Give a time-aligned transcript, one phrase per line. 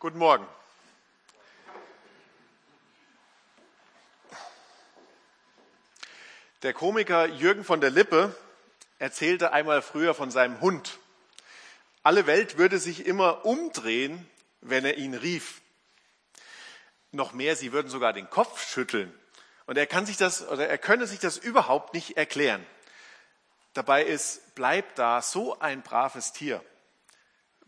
[0.00, 0.46] Guten Morgen.
[6.62, 8.32] Der Komiker Jürgen von der Lippe
[9.00, 11.00] erzählte einmal früher von seinem Hund.
[12.04, 14.30] Alle Welt würde sich immer umdrehen,
[14.60, 15.62] wenn er ihn rief.
[17.10, 19.12] Noch mehr, sie würden sogar den Kopf schütteln.
[19.66, 22.64] Und er kann sich das, oder er könne sich das überhaupt nicht erklären.
[23.72, 26.64] Dabei ist, bleib da, so ein braves Tier.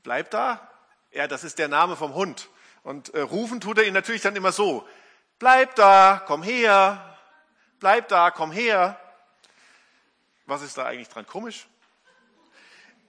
[0.05, 0.70] Bleib da,
[1.13, 2.49] ja, das ist der Name vom Hund.
[2.83, 4.87] Und äh, rufen tut er ihn natürlich dann immer so.
[5.39, 7.17] Bleib da, komm her,
[7.79, 8.99] bleib da, komm her.
[10.47, 11.67] Was ist da eigentlich dran komisch?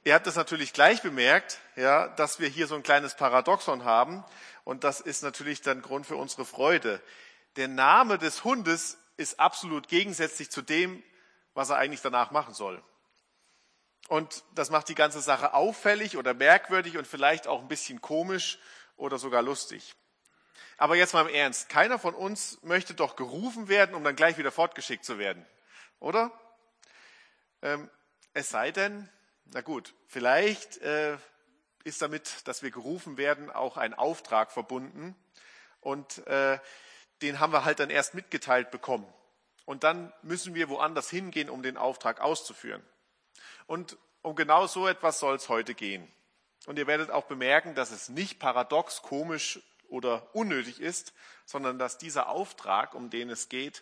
[0.04, 4.23] Ihr habt das natürlich gleich bemerkt, ja, dass wir hier so ein kleines Paradoxon haben.
[4.64, 7.02] Und das ist natürlich dann Grund für unsere Freude.
[7.56, 11.04] Der Name des Hundes ist absolut gegensätzlich zu dem,
[11.54, 12.81] was er eigentlich danach machen soll.
[14.08, 18.59] Und das macht die ganze Sache auffällig oder merkwürdig und vielleicht auch ein bisschen komisch
[18.98, 19.95] oder sogar lustig.
[20.78, 21.70] Aber jetzt mal im Ernst.
[21.70, 25.45] Keiner von uns möchte doch gerufen werden, um dann gleich wieder fortgeschickt zu werden.
[26.00, 26.31] Oder?
[27.62, 27.90] Ähm,
[28.34, 29.09] es sei denn,
[29.45, 31.18] na gut, vielleicht äh,
[31.84, 35.16] ist damit, dass wir gerufen werden, auch ein Auftrag verbunden.
[35.80, 36.59] Und äh,
[37.22, 39.12] den haben wir halt dann erst mitgeteilt bekommen.
[39.66, 42.84] Und dann müssen wir woanders hingehen, um den Auftrag auszuführen.
[43.72, 46.05] Und um genau so etwas soll es heute gehen.
[46.66, 51.13] Und ihr werdet auch bemerken, dass es nicht paradox, komisch oder unnötig ist,
[51.45, 53.81] sondern dass dieser Auftrag, um den es geht,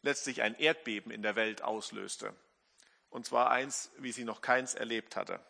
[0.00, 2.34] letztlich ein Erdbeben in der Welt auslöste.
[3.10, 5.40] Und zwar eins, wie sie noch keins erlebt hatte.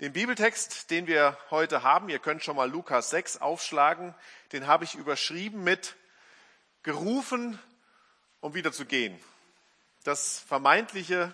[0.00, 4.12] Den Bibeltext, den wir heute haben, ihr könnt schon mal Lukas 6 aufschlagen,
[4.50, 5.94] den habe ich überschrieben mit
[6.82, 7.60] gerufen,
[8.40, 9.16] um wieder zu gehen.
[10.02, 11.32] Das vermeintliche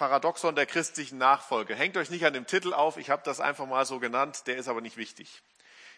[0.00, 1.74] Paradoxon der christlichen Nachfolge.
[1.74, 4.56] Hängt euch nicht an dem Titel auf, ich habe das einfach mal so genannt, der
[4.56, 5.42] ist aber nicht wichtig.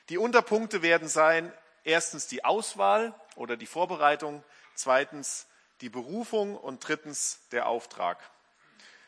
[0.08, 1.52] Die Unterpunkte werden sein,
[1.84, 4.42] erstens die Auswahl oder die Vorbereitung,
[4.74, 5.46] zweitens
[5.82, 8.18] die Berufung und drittens der Auftrag.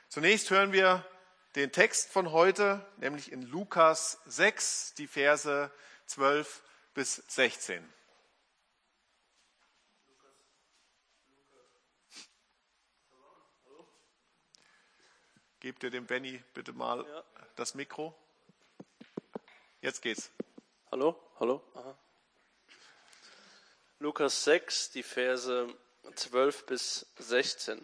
[0.08, 1.04] Zunächst hören wir
[1.56, 5.72] den Text von heute, nämlich in Lukas 6, die Verse
[6.06, 6.62] 12
[6.94, 7.82] bis 16.
[15.64, 17.24] Gebt ihr dem Benny bitte mal ja.
[17.56, 18.14] das Mikro.
[19.80, 20.30] Jetzt geht's.
[20.92, 21.62] Hallo, hallo.
[21.72, 21.96] Aha.
[23.98, 25.66] Lukas 6, die Verse
[26.16, 27.82] 12 bis 16.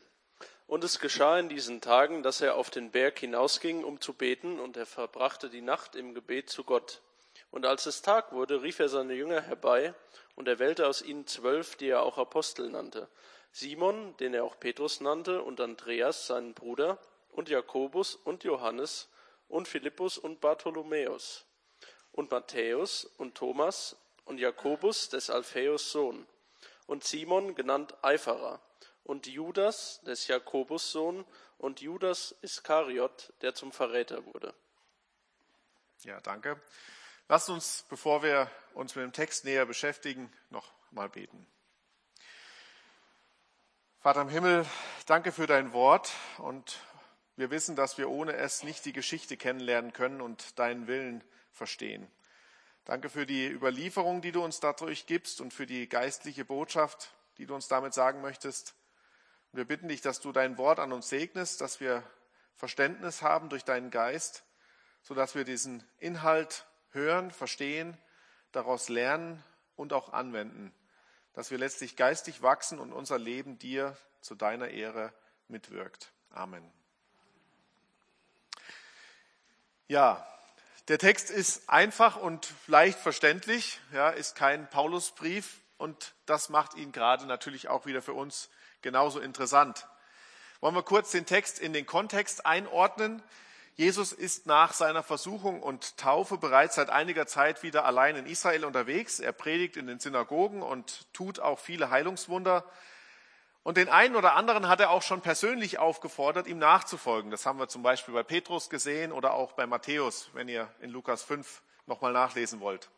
[0.67, 4.61] Und es geschah in diesen Tagen, dass er auf den Berg hinausging, um zu beten,
[4.61, 7.01] und er verbrachte die Nacht im Gebet zu Gott.
[7.51, 9.95] Und als es Tag wurde, rief er seine Jünger herbei,
[10.35, 13.09] und er wählte aus ihnen zwölf, die er auch Apostel nannte.
[13.53, 16.99] Simon, den er auch Petrus nannte, und Andreas, seinen Bruder,
[17.33, 19.09] und Jakobus und Johannes,
[19.49, 21.45] und Philippus und Bartholomäus,
[22.13, 26.27] und Matthäus und Thomas, und Jakobus, des Alphaeus Sohn,
[26.87, 28.61] und Simon, genannt Eiferer,
[29.05, 31.25] und Judas, des Jakobus Sohn,
[31.59, 34.55] und Judas Iskariot, der zum Verräter wurde.
[36.05, 36.61] Ja, danke.
[37.29, 41.47] Lasst uns, bevor wir uns mit dem Text näher beschäftigen, noch mal beten.
[44.01, 44.67] Vater im Himmel,
[45.07, 46.81] danke für dein Wort und
[47.41, 52.07] wir wissen, dass wir ohne es nicht die Geschichte kennenlernen können und deinen Willen verstehen.
[52.85, 57.47] Danke für die Überlieferung, die du uns dadurch gibst und für die geistliche Botschaft, die
[57.47, 58.75] du uns damit sagen möchtest.
[59.53, 62.03] Wir bitten dich, dass du dein Wort an uns segnest, dass wir
[62.57, 64.45] Verständnis haben durch deinen Geist,
[65.03, 67.97] sodass wir diesen Inhalt hören, verstehen,
[68.53, 69.43] daraus lernen
[69.77, 70.75] und auch anwenden,
[71.33, 75.13] dass wir letztlich geistig wachsen und unser Leben dir zu deiner Ehre
[75.49, 76.13] mitwirkt.
[76.31, 76.80] Amen.
[79.91, 80.25] Ja,
[80.87, 86.93] der Text ist einfach und leicht verständlich, ja, ist kein Paulusbrief und das macht ihn
[86.93, 88.51] gerade natürlich auch wieder für uns
[88.83, 89.89] genauso interessant.
[90.61, 93.21] Wollen wir kurz den Text in den Kontext einordnen?
[93.75, 98.67] Jesus ist nach seiner Versuchung und Taufe bereits seit einiger Zeit wieder allein in Israel
[98.67, 99.19] unterwegs.
[99.19, 102.65] Er predigt in den Synagogen und tut auch viele Heilungswunder.
[103.63, 107.31] Und den einen oder anderen hat er auch schon persönlich aufgefordert, ihm nachzufolgen.
[107.31, 110.91] Das haben wir zum Beispiel bei Petrus gesehen oder auch bei Matthäus, wenn ihr in
[110.91, 112.89] Lukas 5 nochmal nachlesen wollt.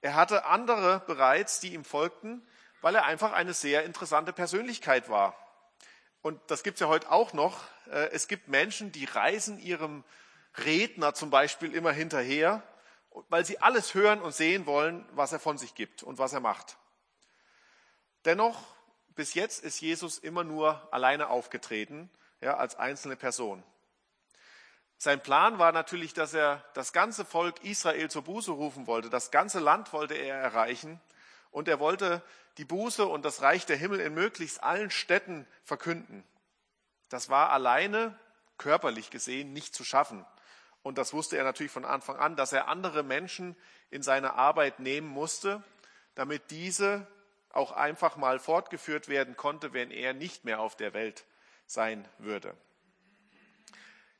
[0.00, 2.46] Er hatte andere bereits, die ihm folgten,
[2.80, 5.36] weil er einfach eine sehr interessante Persönlichkeit war.
[6.22, 7.60] Und das gibt es ja heute auch noch.
[7.90, 10.04] Äh, es gibt Menschen, die reisen ihrem
[10.64, 12.62] Redner zum Beispiel immer hinterher,
[13.28, 16.40] weil sie alles hören und sehen wollen, was er von sich gibt und was er
[16.40, 16.76] macht.
[18.24, 18.60] Dennoch
[19.18, 22.08] bis jetzt ist Jesus immer nur alleine aufgetreten,
[22.40, 23.64] ja, als einzelne Person.
[24.96, 29.10] Sein Plan war natürlich, dass er das ganze Volk Israel zur Buße rufen wollte.
[29.10, 31.00] Das ganze Land wollte er erreichen.
[31.50, 32.22] Und er wollte
[32.58, 36.22] die Buße und das Reich der Himmel in möglichst allen Städten verkünden.
[37.08, 38.16] Das war alleine,
[38.56, 40.24] körperlich gesehen, nicht zu schaffen.
[40.84, 43.56] Und das wusste er natürlich von Anfang an, dass er andere Menschen
[43.90, 45.64] in seine Arbeit nehmen musste,
[46.14, 47.08] damit diese
[47.50, 51.24] auch einfach mal fortgeführt werden konnte, wenn er nicht mehr auf der Welt
[51.66, 52.56] sein würde.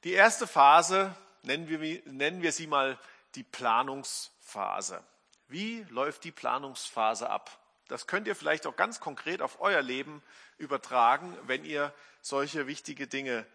[0.05, 2.99] Die erste Phase nennen wir, nennen wir sie mal
[3.35, 5.03] die Planungsphase.
[5.49, 7.59] Wie läuft die Planungsphase ab?
[7.89, 10.23] Das könnt ihr vielleicht auch ganz konkret auf euer Leben
[10.59, 13.47] übertragen, wenn ihr solche wichtige Dinge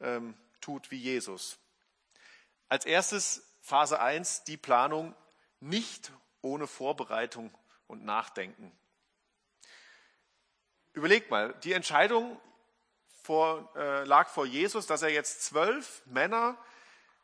[0.00, 1.58] ähm, tut wie Jesus.
[2.68, 5.14] Als erstes Phase 1, die Planung
[5.58, 7.52] nicht ohne Vorbereitung
[7.88, 8.72] und Nachdenken.
[10.92, 12.40] Überlegt mal, die Entscheidung
[13.22, 16.56] vor, äh, lag vor Jesus, dass er jetzt zwölf Männer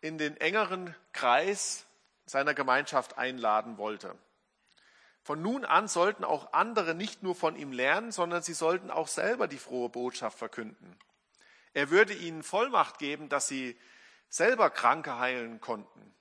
[0.00, 1.86] in den engeren Kreis
[2.26, 4.16] seiner Gemeinschaft einladen wollte.
[5.22, 9.08] Von nun an sollten auch andere nicht nur von ihm lernen, sondern sie sollten auch
[9.08, 10.96] selber die frohe Botschaft verkünden.
[11.72, 13.76] Er würde ihnen Vollmacht geben, dass sie
[14.28, 16.14] selber Kranke heilen konnten.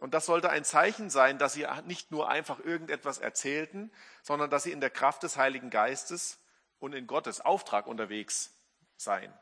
[0.00, 3.92] Und das sollte ein Zeichen sein, dass sie nicht nur einfach irgendetwas erzählten,
[4.22, 6.40] sondern dass sie in der Kraft des Heiligen Geistes
[6.80, 8.52] und in Gottes Auftrag unterwegs
[8.96, 9.32] sein.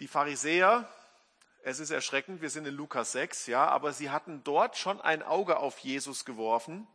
[0.00, 0.88] Die Pharisäer,
[1.62, 5.22] es ist erschreckend, wir sind in Lukas 6, ja, aber sie hatten dort schon ein
[5.22, 6.86] Auge auf Jesus geworfen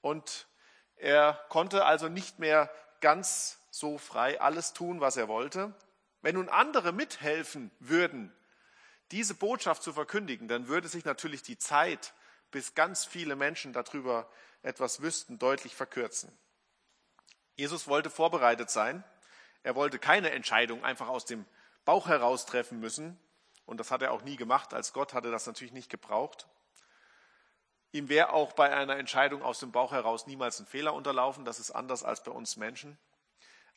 [0.00, 0.46] und
[0.96, 2.70] er konnte also nicht mehr
[3.00, 5.74] ganz so frei alles tun, was er wollte.
[6.22, 8.32] Wenn nun andere mithelfen würden,
[9.10, 12.14] diese Botschaft zu verkündigen, dann würde sich natürlich die Zeit,
[12.50, 14.30] bis ganz viele Menschen darüber
[14.62, 16.32] etwas wüssten, deutlich verkürzen.
[17.56, 19.04] Jesus wollte vorbereitet sein
[19.64, 21.44] er wollte keine Entscheidung einfach aus dem
[21.86, 23.18] Bauch heraus treffen müssen.
[23.64, 24.74] Und das hat er auch nie gemacht.
[24.74, 26.46] Als Gott hatte das natürlich nicht gebraucht.
[27.90, 31.46] Ihm wäre auch bei einer Entscheidung aus dem Bauch heraus niemals ein Fehler unterlaufen.
[31.46, 32.98] Das ist anders als bei uns Menschen.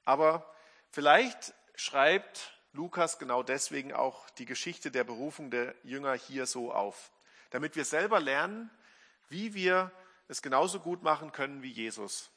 [0.04, 0.54] Aber
[0.90, 7.12] vielleicht schreibt Lukas genau deswegen auch die Geschichte der Berufung der Jünger hier so auf,
[7.52, 8.70] damit wir selber lernen,
[9.30, 9.92] wie wir
[10.28, 12.30] es genauso gut machen können wie Jesus.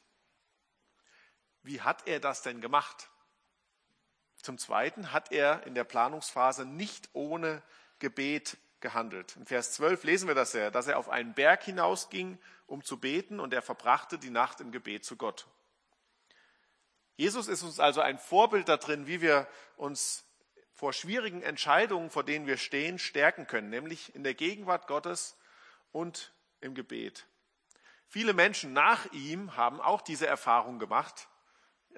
[1.63, 3.11] Wie hat er das denn gemacht?
[4.37, 7.63] Zum Zweiten hat er in der Planungsphase nicht ohne
[7.99, 9.37] Gebet gehandelt.
[9.37, 12.99] In Vers 12 lesen wir das ja, dass er auf einen Berg hinausging, um zu
[12.99, 15.47] beten, und er verbrachte die Nacht im Gebet zu Gott.
[17.17, 19.47] Jesus ist uns also ein Vorbild darin, wie wir
[19.77, 20.25] uns
[20.73, 25.37] vor schwierigen Entscheidungen, vor denen wir stehen, stärken können, nämlich in der Gegenwart Gottes
[25.93, 27.27] und im Gebet.
[28.07, 31.29] Viele Menschen nach ihm haben auch diese Erfahrung gemacht,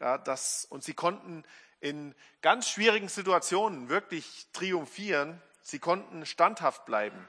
[0.00, 1.44] ja, dass, und sie konnten
[1.80, 5.40] in ganz schwierigen Situationen wirklich triumphieren.
[5.62, 7.26] Sie konnten standhaft bleiben.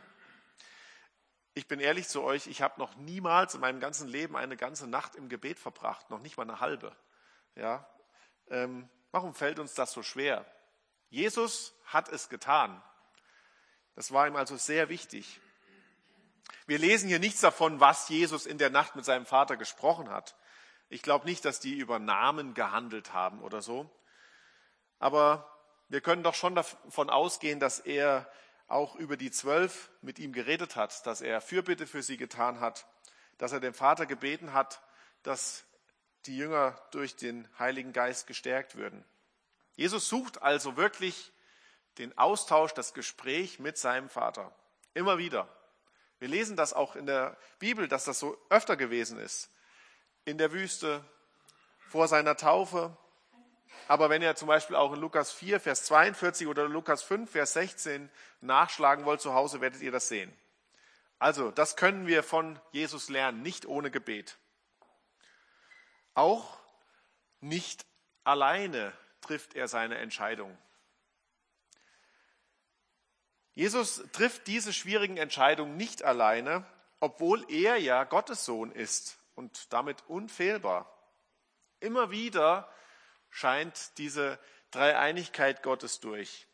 [1.55, 4.87] Ich bin ehrlich zu euch, ich habe noch niemals in meinem ganzen Leben eine ganze
[4.87, 6.95] Nacht im Gebet verbracht, noch nicht mal eine halbe.
[7.55, 7.87] Ja,
[8.49, 10.45] ähm, warum fällt uns das so schwer?
[11.09, 12.81] Jesus hat es getan.
[13.95, 15.39] Das war ihm also sehr wichtig.
[16.65, 20.35] Wir lesen hier nichts davon, was Jesus in der Nacht mit seinem Vater gesprochen hat.
[20.93, 23.89] Ich glaube nicht, dass die über Namen gehandelt haben oder so.
[24.99, 25.51] Aber
[25.89, 28.31] wir können doch schon davon ausgehen, dass er
[28.67, 32.85] auch über die zwölf mit ihm geredet hat, dass er Fürbitte für sie getan hat,
[33.39, 34.83] dass er dem Vater gebeten hat,
[35.23, 35.65] dass
[36.27, 39.03] die Jünger durch den Heiligen Geist gestärkt würden.
[39.75, 41.31] Jesus sucht also wirklich
[41.97, 44.53] den Austausch, das Gespräch mit seinem Vater.
[44.93, 45.47] Immer wieder.
[46.19, 49.49] Wir lesen das auch in der Bibel, dass das so öfter gewesen ist.
[50.25, 51.03] In der Wüste,
[51.89, 52.95] vor seiner Taufe,
[53.87, 57.53] aber wenn ihr zum Beispiel auch in Lukas 4, Vers 42 oder Lukas 5, Vers
[57.53, 58.09] 16
[58.41, 60.35] nachschlagen wollt zu Hause, werdet ihr das sehen.
[61.19, 64.37] Also, das können wir von Jesus lernen, nicht ohne Gebet.
[66.13, 66.57] Auch
[67.41, 67.85] nicht
[68.23, 70.57] alleine trifft er seine Entscheidung.
[73.53, 76.65] Jesus trifft diese schwierigen Entscheidungen nicht alleine,
[76.99, 80.91] obwohl er ja Gottes Sohn ist und damit unfehlbar.
[81.79, 82.69] Immer wieder
[83.29, 84.39] scheint diese
[84.71, 86.47] Dreieinigkeit Gottes durch,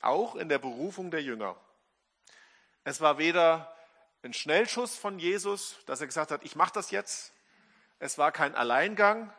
[0.00, 1.56] auch in der Berufung der Jünger.
[2.84, 3.74] Es war weder
[4.22, 7.32] ein Schnellschuss von Jesus, dass er gesagt hat, ich mache das jetzt.
[7.98, 9.32] Es war kein Alleingang.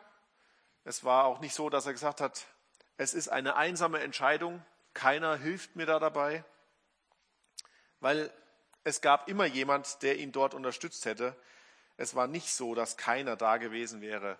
[0.84, 2.46] Es war auch nicht so, dass er gesagt hat,
[2.96, 6.44] es ist eine einsame Entscheidung, keiner hilft mir da dabei,
[8.00, 8.32] weil
[8.84, 11.36] es gab immer jemand, der ihn dort unterstützt hätte.
[11.96, 14.38] Es war nicht so, dass keiner da gewesen wäre,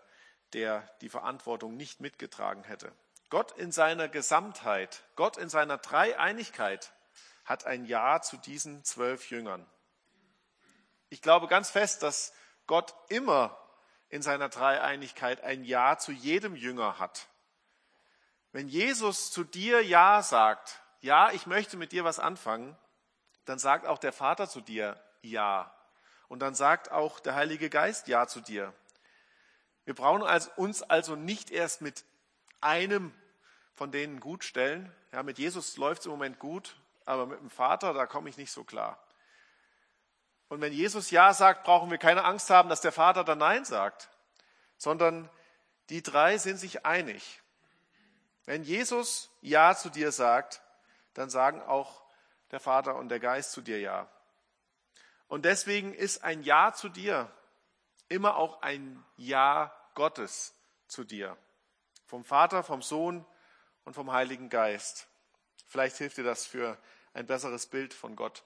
[0.52, 2.92] der die Verantwortung nicht mitgetragen hätte.
[3.30, 6.92] Gott in seiner Gesamtheit, Gott in seiner Dreieinigkeit
[7.44, 9.66] hat ein Ja zu diesen zwölf Jüngern.
[11.08, 12.32] Ich glaube ganz fest, dass
[12.66, 13.58] Gott immer
[14.08, 17.28] in seiner Dreieinigkeit ein Ja zu jedem Jünger hat.
[18.52, 22.76] Wenn Jesus zu dir Ja sagt, ja, ich möchte mit dir was anfangen,
[23.46, 25.74] dann sagt auch der Vater zu dir Ja.
[26.32, 28.72] Und dann sagt auch der Heilige Geist Ja zu dir.
[29.84, 30.22] Wir brauchen
[30.56, 32.06] uns also nicht erst mit
[32.62, 33.12] einem
[33.74, 34.90] von denen gut stellen.
[35.12, 36.74] Ja, mit Jesus läuft es im Moment gut,
[37.04, 38.98] aber mit dem Vater, da komme ich nicht so klar.
[40.48, 43.66] Und wenn Jesus Ja sagt, brauchen wir keine Angst haben, dass der Vater dann Nein
[43.66, 44.08] sagt,
[44.78, 45.28] sondern
[45.90, 47.42] die drei sind sich einig.
[48.46, 50.62] Wenn Jesus Ja zu dir sagt,
[51.12, 52.02] dann sagen auch
[52.52, 54.08] der Vater und der Geist zu dir Ja.
[55.32, 57.32] Und deswegen ist ein Ja zu dir
[58.10, 60.54] immer auch ein Ja Gottes
[60.88, 61.38] zu dir.
[62.04, 63.24] Vom Vater, vom Sohn
[63.86, 65.06] und vom Heiligen Geist.
[65.66, 66.76] Vielleicht hilft dir das für
[67.14, 68.44] ein besseres Bild von Gott.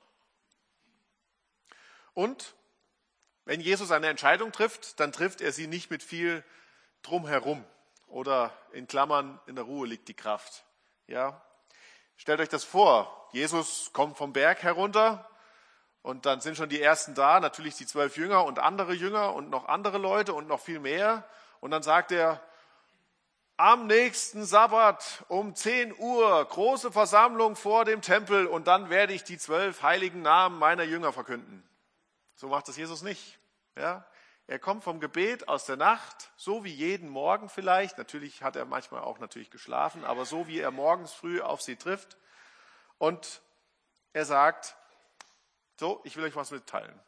[2.14, 2.55] Und
[3.47, 6.45] wenn Jesus eine Entscheidung trifft, dann trifft er sie nicht mit viel
[7.02, 7.64] drumherum
[8.07, 10.64] oder in Klammern in der Ruhe liegt die Kraft.
[11.09, 11.45] Ja?
[12.16, 13.28] Stellt euch das vor.
[13.33, 15.28] Jesus kommt vom Berg herunter
[16.07, 19.51] und dann sind schon die ersten da, natürlich die zwölf Jünger und andere Jünger und
[19.51, 21.25] noch andere Leute und noch viel mehr.
[21.59, 22.41] Und dann sagt er,
[23.57, 29.25] am nächsten Sabbat um 10 Uhr große Versammlung vor dem Tempel und dann werde ich
[29.25, 31.69] die zwölf heiligen Namen meiner Jünger verkünden.
[32.37, 33.41] So macht das Jesus nicht.
[33.77, 34.07] Ja?
[34.47, 37.99] Er kommt vom Gebet aus der Nacht, so wie jeden Morgen vielleicht.
[37.99, 41.75] Natürlich hat er manchmal auch natürlich geschlafen, aber so wie er morgens früh auf sie
[41.75, 42.17] trifft.
[42.99, 43.43] Und
[44.13, 44.77] er sagt,
[45.78, 46.99] so, ich will euch was mitteilen.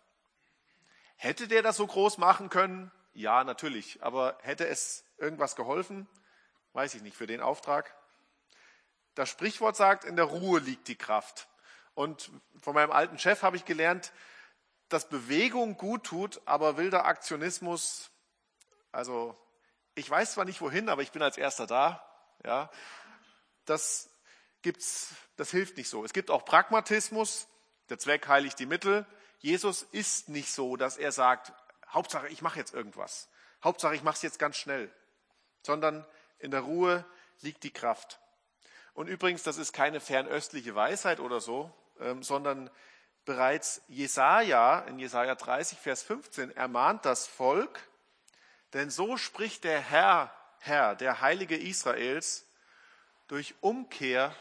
[1.17, 2.93] Hätte der das so groß machen können?
[3.13, 4.03] Ja, natürlich.
[4.03, 6.09] Aber hätte es irgendwas geholfen?
[6.73, 7.95] Weiß ich nicht, für den Auftrag.
[9.15, 11.49] Das Sprichwort sagt, in der Ruhe liegt die Kraft.
[11.95, 14.13] Und von meinem alten Chef habe ich gelernt,
[14.89, 18.11] dass Bewegung gut tut, aber wilder Aktionismus,
[18.93, 19.37] also
[19.97, 22.05] ich weiß zwar nicht wohin, aber ich bin als erster da,
[22.45, 22.71] ja,
[23.65, 24.09] das
[24.63, 26.05] gibt's, das hilft nicht so.
[26.05, 27.49] Es gibt auch Pragmatismus,
[27.91, 29.07] der Zweck heiligt die Mittel.
[29.39, 31.53] Jesus ist nicht so, dass er sagt,
[31.89, 33.29] Hauptsache ich mache jetzt irgendwas,
[33.63, 34.91] Hauptsache ich mache es jetzt ganz schnell,
[35.63, 36.05] sondern
[36.39, 37.05] in der Ruhe
[37.41, 38.21] liegt die Kraft.
[38.95, 42.71] Und übrigens, das ist keine fernöstliche Weisheit oder so, ähm, sondern
[43.25, 47.81] bereits Jesaja in Jesaja 30, Vers 15 ermahnt das Volk,
[48.73, 52.47] denn so spricht der Herr, Herr, der Heilige Israels,
[53.29, 54.35] durch Umkehr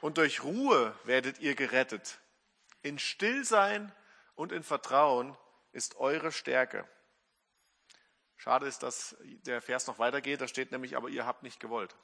[0.00, 2.18] und durch Ruhe werdet ihr gerettet.
[2.82, 3.92] In Stillsein
[4.34, 5.36] und in Vertrauen
[5.72, 6.88] ist eure Stärke.
[8.36, 10.40] Schade ist, dass der Vers noch weitergeht.
[10.40, 11.96] Da steht nämlich, aber ihr habt nicht gewollt.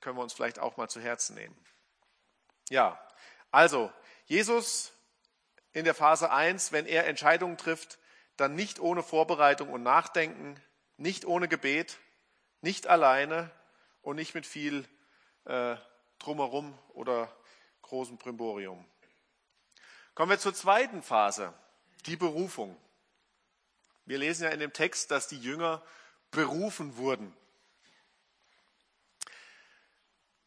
[0.00, 1.56] Können wir uns vielleicht auch mal zu Herzen nehmen.
[2.68, 3.00] Ja,
[3.50, 3.92] also
[4.26, 4.92] Jesus
[5.72, 7.98] in der Phase 1, wenn er Entscheidungen trifft,
[8.36, 10.60] dann nicht ohne Vorbereitung und Nachdenken,
[10.96, 11.98] nicht ohne Gebet,
[12.60, 13.50] nicht alleine
[14.02, 14.88] und nicht mit viel
[15.44, 15.76] äh,
[16.18, 17.34] drumherum oder
[17.82, 18.86] großem Primborium.
[20.14, 21.54] Kommen wir zur zweiten Phase,
[22.06, 22.76] die Berufung.
[24.04, 25.82] Wir lesen ja in dem Text, dass die Jünger
[26.30, 27.34] berufen wurden.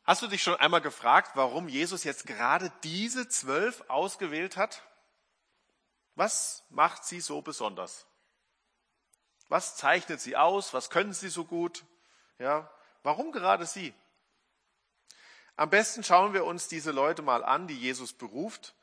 [0.03, 4.84] Hast du dich schon einmal gefragt, warum Jesus jetzt gerade diese zwölf ausgewählt hat?
[6.13, 8.05] Was macht sie so besonders?
[9.50, 10.75] Was zeichnet sie aus?
[10.75, 11.86] Was können sie so gut?
[12.38, 13.95] Ja, warum gerade sie?
[15.55, 18.75] Am besten schauen wir uns diese Leute mal an, die Jesus beruft,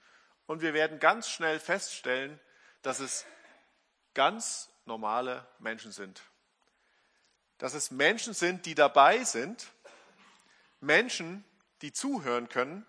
[0.46, 2.38] und wir werden ganz schnell feststellen,
[2.82, 3.26] dass es
[4.14, 6.22] ganz normale Menschen sind.
[7.58, 9.68] Dass es Menschen sind, die dabei sind,
[10.80, 11.44] Menschen,
[11.80, 12.86] die zuhören können,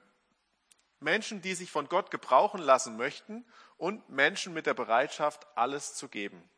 [1.00, 3.45] Menschen, die sich von Gott gebrauchen lassen möchten
[3.77, 6.50] und Menschen mit der Bereitschaft, alles zu geben.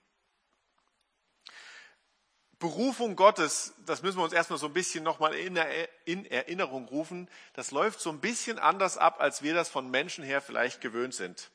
[2.59, 7.71] Berufung Gottes, das müssen wir uns erstmal so ein bisschen nochmal in Erinnerung rufen, das
[7.71, 11.51] läuft so ein bisschen anders ab, als wir das von Menschen her vielleicht gewöhnt sind.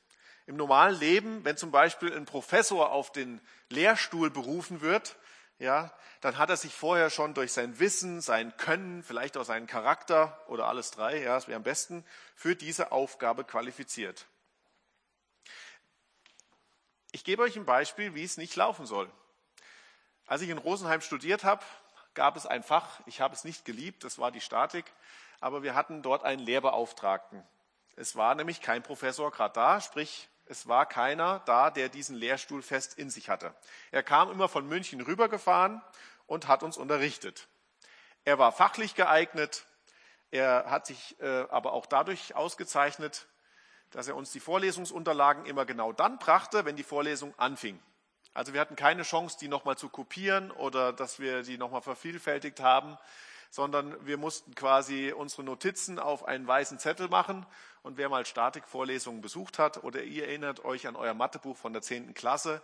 [0.46, 5.16] Im normalen Leben, wenn zum Beispiel ein Professor auf den Lehrstuhl berufen wird,
[5.58, 9.66] ja, dann hat er sich vorher schon durch sein Wissen, sein Können, vielleicht auch seinen
[9.66, 12.04] Charakter oder alles drei, ja, das wäre am besten,
[12.34, 14.26] für diese Aufgabe qualifiziert.
[17.12, 19.10] Ich gebe euch ein Beispiel, wie es nicht laufen soll.
[20.30, 21.64] Als ich in Rosenheim studiert habe,
[22.14, 24.84] gab es ein Fach, ich habe es nicht geliebt, das war die Statik,
[25.40, 27.42] aber wir hatten dort einen Lehrbeauftragten.
[27.96, 32.62] Es war nämlich kein Professor gerade da, sprich es war keiner da, der diesen Lehrstuhl
[32.62, 33.52] fest in sich hatte.
[33.90, 35.82] Er kam immer von München rübergefahren
[36.28, 37.48] und hat uns unterrichtet.
[38.24, 39.66] Er war fachlich geeignet,
[40.30, 43.26] Er hat sich äh, aber auch dadurch ausgezeichnet,
[43.90, 47.82] dass er uns die Vorlesungsunterlagen immer genau dann brachte, wenn die Vorlesung anfing.
[48.32, 52.60] Also wir hatten keine Chance, die nochmal zu kopieren oder dass wir die nochmal vervielfältigt
[52.60, 52.96] haben,
[53.50, 57.44] sondern wir mussten quasi unsere Notizen auf einen weißen Zettel machen.
[57.82, 61.82] Und wer mal Statikvorlesungen besucht hat oder ihr erinnert euch an euer Mathebuch von der
[61.82, 62.14] 10.
[62.14, 62.62] Klasse,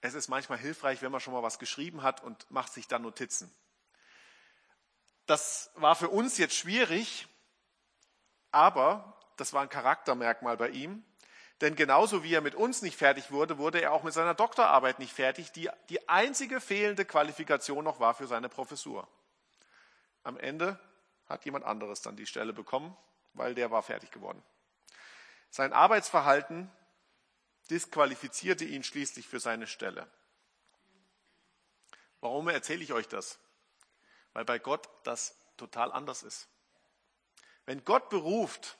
[0.00, 3.02] es ist manchmal hilfreich, wenn man schon mal was geschrieben hat und macht sich dann
[3.02, 3.52] Notizen.
[5.26, 7.26] Das war für uns jetzt schwierig,
[8.52, 11.04] aber das war ein Charaktermerkmal bei ihm.
[11.60, 15.00] Denn genauso wie er mit uns nicht fertig wurde, wurde er auch mit seiner Doktorarbeit
[15.00, 19.08] nicht fertig, die die einzige fehlende Qualifikation noch war für seine Professur.
[20.22, 20.78] Am Ende
[21.28, 22.96] hat jemand anderes dann die Stelle bekommen,
[23.34, 24.42] weil der war fertig geworden.
[25.50, 26.70] Sein Arbeitsverhalten
[27.70, 30.06] disqualifizierte ihn schließlich für seine Stelle.
[32.20, 33.38] Warum erzähle ich euch das?
[34.32, 36.48] Weil bei Gott das total anders ist.
[37.66, 38.77] Wenn Gott beruft,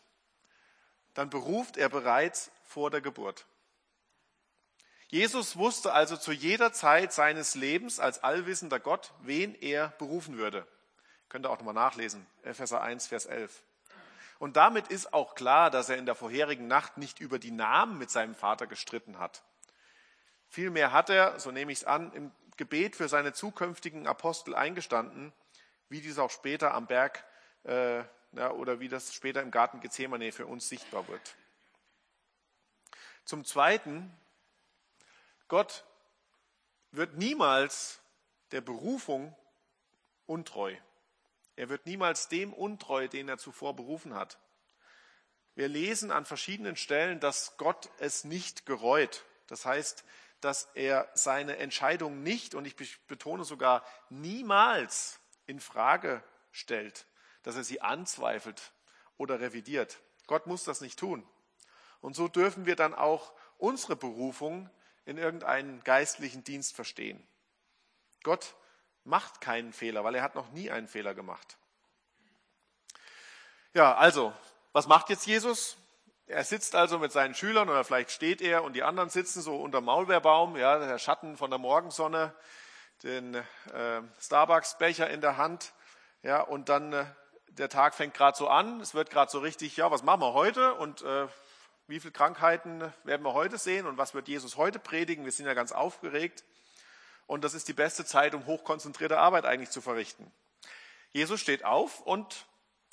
[1.19, 3.45] dann beruft er bereits vor der Geburt.
[5.09, 10.65] Jesus wusste also zu jeder Zeit seines Lebens als allwissender Gott, wen er berufen würde.
[11.29, 13.65] Könnt ihr auch nochmal nachlesen, Epheser 1, Vers 11.
[14.39, 17.99] Und damit ist auch klar, dass er in der vorherigen Nacht nicht über die Namen
[17.99, 19.43] mit seinem Vater gestritten hat.
[20.47, 25.33] Vielmehr hat er, so nehme ich es an, im Gebet für seine zukünftigen Apostel eingestanden,
[25.89, 27.25] wie dies auch später am Berg
[27.65, 31.37] äh, ja, oder wie das später im Garten Gethsemane für uns sichtbar wird.
[33.25, 34.11] Zum Zweiten,
[35.49, 35.85] Gott
[36.91, 38.01] wird niemals
[38.53, 39.35] der Berufung
[40.27, 40.75] untreu.
[41.57, 44.39] Er wird niemals dem untreu, den er zuvor berufen hat.
[45.55, 49.25] Wir lesen an verschiedenen Stellen, dass Gott es nicht gereut.
[49.49, 50.05] Das heißt,
[50.41, 57.07] dass er seine Entscheidung nicht, und ich betone sogar niemals in Frage stellt,
[57.49, 58.61] dass er sie anzweifelt
[59.17, 60.01] oder revidiert.
[60.27, 61.27] Gott muss das nicht tun.
[62.03, 64.69] Und so dürfen wir dann auch unsere Berufung
[65.07, 67.27] in irgendeinen geistlichen Dienst verstehen.
[68.23, 68.55] Gott
[69.05, 71.57] macht keinen Fehler, weil er hat noch nie einen Fehler gemacht.
[73.73, 74.35] Ja, also,
[74.75, 75.79] was macht jetzt Jesus?
[76.27, 79.57] Er sitzt also mit seinen Schülern oder vielleicht steht er und die anderen sitzen so
[79.57, 82.35] unter Maulbeerbaum, ja, der Schatten von der Morgensonne,
[83.05, 85.73] den äh, Starbucks-Becher in der Hand,
[86.23, 87.07] ja, und dann äh,
[87.59, 90.33] der Tag fängt gerade so an, es wird gerade so richtig, ja, was machen wir
[90.33, 91.27] heute und äh,
[91.89, 95.25] wie viele Krankheiten werden wir heute sehen und was wird Jesus heute predigen?
[95.25, 96.45] Wir sind ja ganz aufgeregt.
[97.27, 100.33] Und das ist die beste Zeit, um hochkonzentrierte Arbeit eigentlich zu verrichten.
[101.13, 102.47] Jesus steht auf und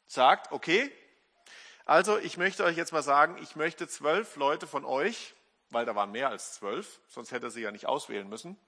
[0.07, 0.91] sagt, okay,
[1.85, 5.35] also ich möchte euch jetzt mal sagen, ich möchte zwölf Leute von euch,
[5.69, 8.59] weil da waren mehr als zwölf, sonst hätte er sie ja nicht auswählen müssen,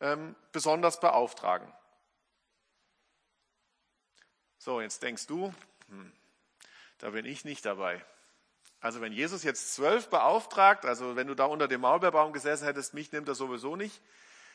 [0.00, 1.72] ähm, besonders beauftragen.
[4.58, 5.54] So, jetzt denkst du,
[5.88, 6.12] hm,
[6.98, 8.04] da bin ich nicht dabei.
[8.80, 12.94] Also wenn Jesus jetzt zwölf beauftragt, also wenn du da unter dem Maulbeerbaum gesessen hättest,
[12.94, 14.00] mich nimmt er sowieso nicht,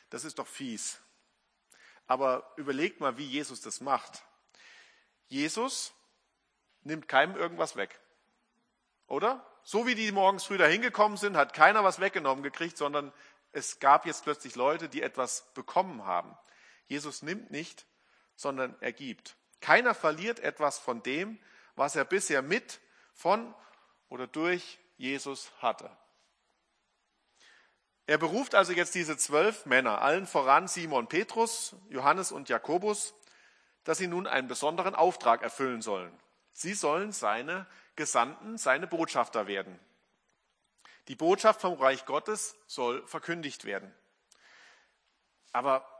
[0.10, 1.00] das ist doch fies.
[2.08, 4.24] Aber überlegt mal, wie Jesus das macht.
[5.28, 5.94] Jesus
[6.84, 8.00] nimmt keinem irgendwas weg.
[9.08, 9.46] Oder?
[9.64, 13.14] So wie die morgens früh da hingekommen sind, hat keiner was weggenommen gekriegt, sondern
[13.52, 16.38] es gab jetzt plötzlich Leute, die etwas bekommen haben.
[16.88, 17.86] Jesus nimmt nicht,
[18.36, 19.38] sondern er gibt.
[19.64, 21.40] Keiner verliert etwas von dem,
[21.78, 22.82] was er bisher mit,
[23.14, 23.56] von
[24.10, 25.90] oder durch Jesus hatte.
[28.06, 33.14] Er beruft also jetzt diese zwölf Männer, allen voran Simon Petrus, Johannes und Jakobus,
[33.86, 36.12] dass sie nun einen besonderen Auftrag erfüllen sollen.
[36.52, 39.80] Sie sollen seine Gesandten, seine Botschafter werden.
[41.08, 43.96] Die Botschaft vom Reich Gottes soll verkündigt werden.
[45.54, 45.93] Aber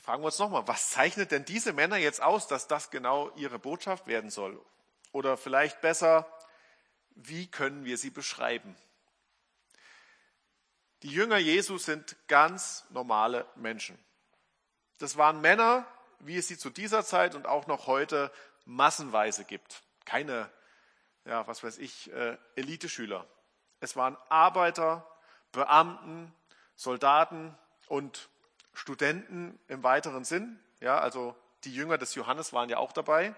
[0.00, 3.58] fragen wir uns nochmal, was zeichnet denn diese Männer jetzt aus, dass das genau ihre
[3.58, 4.60] Botschaft werden soll?
[5.12, 6.26] Oder vielleicht besser,
[7.14, 8.74] wie können wir sie beschreiben?
[11.02, 13.98] Die Jünger Jesu sind ganz normale Menschen.
[14.98, 15.86] Das waren Männer,
[16.20, 18.32] wie es sie zu dieser Zeit und auch noch heute
[18.64, 19.82] massenweise gibt.
[20.04, 20.48] Keine,
[21.24, 23.26] ja, was weiß ich, äh, Eliteschüler.
[23.80, 25.06] Es waren Arbeiter,
[25.50, 26.32] Beamten,
[26.76, 28.30] Soldaten und
[28.72, 30.58] Studenten im weiteren Sinn.
[30.80, 33.34] Ja, also die Jünger des Johannes waren ja auch dabei.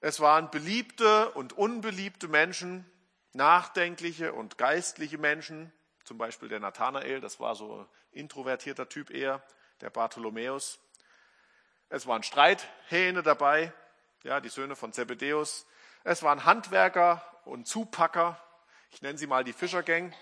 [0.00, 2.84] Es waren beliebte und unbeliebte Menschen,
[3.32, 5.72] nachdenkliche und geistliche Menschen,
[6.04, 9.42] zum Beispiel der Nathanael, das war so ein introvertierter Typ eher,
[9.80, 10.80] der Bartholomäus.
[11.88, 13.72] Es waren Streithähne dabei,
[14.24, 15.66] ja, die Söhne von Zebedäus.
[16.04, 18.42] Es waren Handwerker und Zupacker,
[18.90, 20.12] ich nenne sie mal die Fischergang.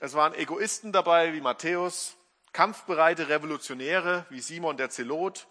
[0.00, 2.16] Es waren Egoisten dabei wie Matthäus,
[2.52, 5.46] kampfbereite Revolutionäre wie Simon der Zelot,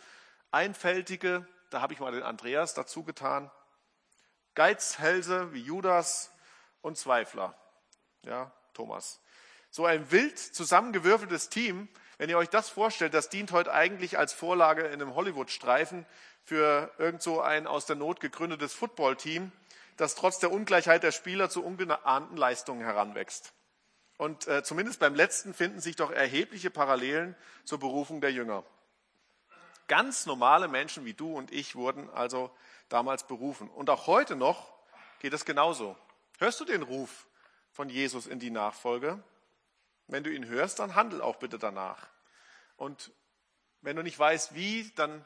[0.51, 3.51] Einfältige, da habe ich mal den Andreas dazu getan.
[4.55, 6.33] Geizhälse wie Judas
[6.81, 7.55] und Zweifler.
[8.23, 9.21] Ja, Thomas.
[9.69, 14.33] So ein wild zusammengewürfeltes Team, wenn ihr euch das vorstellt, das dient heute eigentlich als
[14.33, 16.05] Vorlage in einem Hollywood-Streifen
[16.43, 19.51] für irgend so ein aus der Not gegründetes Footballteam,
[19.95, 23.53] das trotz der Ungleichheit der Spieler zu ungeahnten Leistungen heranwächst.
[24.19, 28.65] Und äh, zumindest beim letzten finden sich doch erhebliche Parallelen zur Berufung der Jünger.
[29.87, 32.51] Ganz normale Menschen wie du und ich wurden also
[32.89, 33.69] damals berufen.
[33.69, 34.73] Und auch heute noch
[35.19, 35.95] geht es genauso.
[36.37, 37.27] Hörst du den Ruf
[37.71, 39.23] von Jesus in die Nachfolge?
[40.07, 42.09] Wenn du ihn hörst, dann handel auch bitte danach.
[42.75, 43.13] Und
[43.79, 45.25] wenn du nicht weißt, wie, dann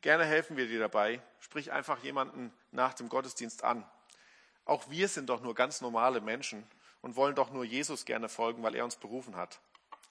[0.00, 1.22] gerne helfen wir dir dabei.
[1.38, 3.88] Sprich einfach jemanden nach dem Gottesdienst an.
[4.64, 6.66] Auch wir sind doch nur ganz normale Menschen
[7.02, 9.60] und wollen doch nur Jesus gerne folgen, weil er uns berufen hat.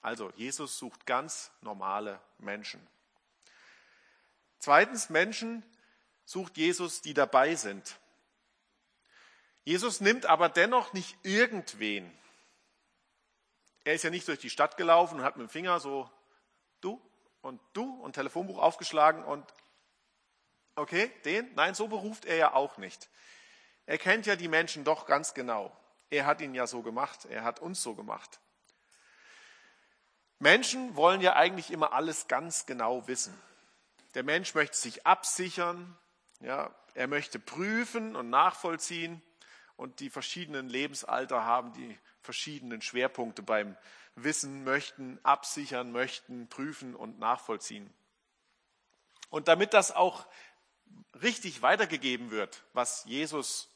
[0.02, 2.86] Also, Jesus sucht ganz normale Menschen.
[4.58, 5.64] Zweitens, Menschen
[6.24, 7.98] sucht Jesus, die dabei sind.
[9.64, 12.10] Jesus nimmt aber dennoch nicht irgendwen.
[13.84, 16.10] Er ist ja nicht durch die Stadt gelaufen und hat mit dem Finger so
[16.80, 17.00] du
[17.40, 19.44] und du und Telefonbuch aufgeschlagen und
[20.74, 21.52] okay, den?
[21.54, 23.08] Nein, so beruft er ja auch nicht.
[23.86, 25.76] Er kennt ja die Menschen doch ganz genau.
[26.12, 28.38] Er hat ihn ja so gemacht, er hat uns so gemacht.
[30.40, 33.32] Menschen wollen ja eigentlich immer alles ganz genau wissen.
[34.12, 35.96] Der Mensch möchte sich absichern,
[36.40, 39.22] ja, er möchte prüfen und nachvollziehen
[39.76, 43.74] und die verschiedenen Lebensalter haben die verschiedenen Schwerpunkte beim
[44.14, 47.90] Wissen möchten, absichern möchten, prüfen und nachvollziehen.
[49.30, 50.26] Und damit das auch
[51.22, 53.70] richtig weitergegeben wird, was Jesus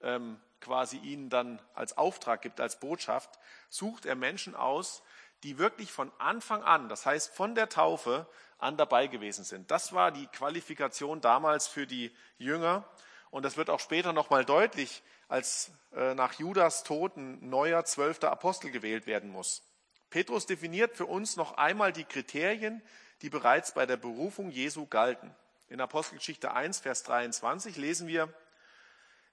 [0.00, 5.02] ähm, quasi ihnen dann als Auftrag gibt, als Botschaft, sucht er Menschen aus,
[5.44, 8.26] die wirklich von Anfang an, das heißt von der Taufe
[8.58, 9.70] an dabei gewesen sind.
[9.70, 12.84] Das war die Qualifikation damals für die Jünger
[13.30, 18.32] und das wird auch später nochmal deutlich, als äh, nach Judas Tod ein neuer zwölfter
[18.32, 19.62] Apostel gewählt werden muss.
[20.10, 22.82] Petrus definiert für uns noch einmal die Kriterien,
[23.22, 25.32] die bereits bei der Berufung Jesu galten.
[25.68, 28.32] In Apostelgeschichte 1, Vers 23 lesen wir,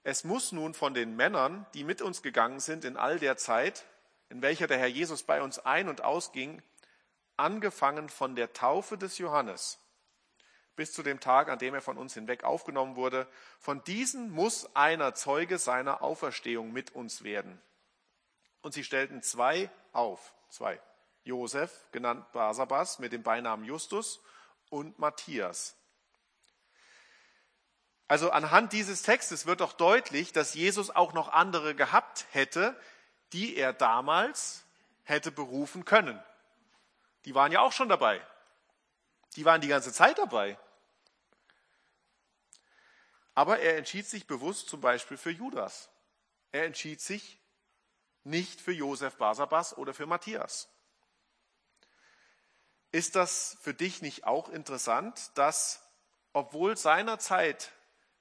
[0.04, 3.84] es muss nun von den Männern, die mit uns gegangen sind in all der Zeit,
[4.28, 6.62] in welcher der Herr Jesus bei uns ein- und ausging,
[7.36, 9.80] angefangen von der Taufe des Johannes
[10.76, 13.26] bis zu dem Tag, an dem er von uns hinweg aufgenommen wurde.
[13.58, 17.60] Von diesen muss einer Zeuge seiner Auferstehung mit uns werden.
[18.62, 20.80] Und sie stellten zwei auf, zwei.
[21.24, 24.22] Josef, genannt Basabas, mit dem Beinamen Justus,
[24.70, 25.76] und Matthias.
[28.06, 32.78] Also anhand dieses Textes wird doch deutlich, dass Jesus auch noch andere gehabt hätte,
[33.32, 34.64] die er damals
[35.04, 36.22] hätte berufen können.
[37.24, 38.20] Die waren ja auch schon dabei.
[39.36, 40.58] Die waren die ganze Zeit dabei.
[43.34, 45.88] Aber er entschied sich bewusst zum Beispiel für Judas.
[46.52, 47.40] Er entschied sich
[48.22, 50.68] nicht für Josef Basabas oder für Matthias.
[52.92, 55.82] Ist das für dich nicht auch interessant, dass,
[56.32, 57.72] obwohl seinerzeit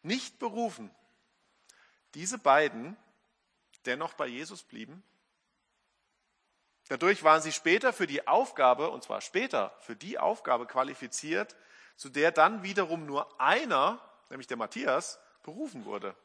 [0.04, 0.94] nicht berufen,
[2.14, 2.96] diese beiden
[3.86, 5.04] dennoch bei Jesus blieben?
[6.90, 11.56] Dadurch waren sie später für die Aufgabe, und zwar später für die Aufgabe qualifiziert,
[11.96, 14.02] zu der dann wiederum nur einer
[14.34, 16.16] nämlich der Matthias, berufen wurde.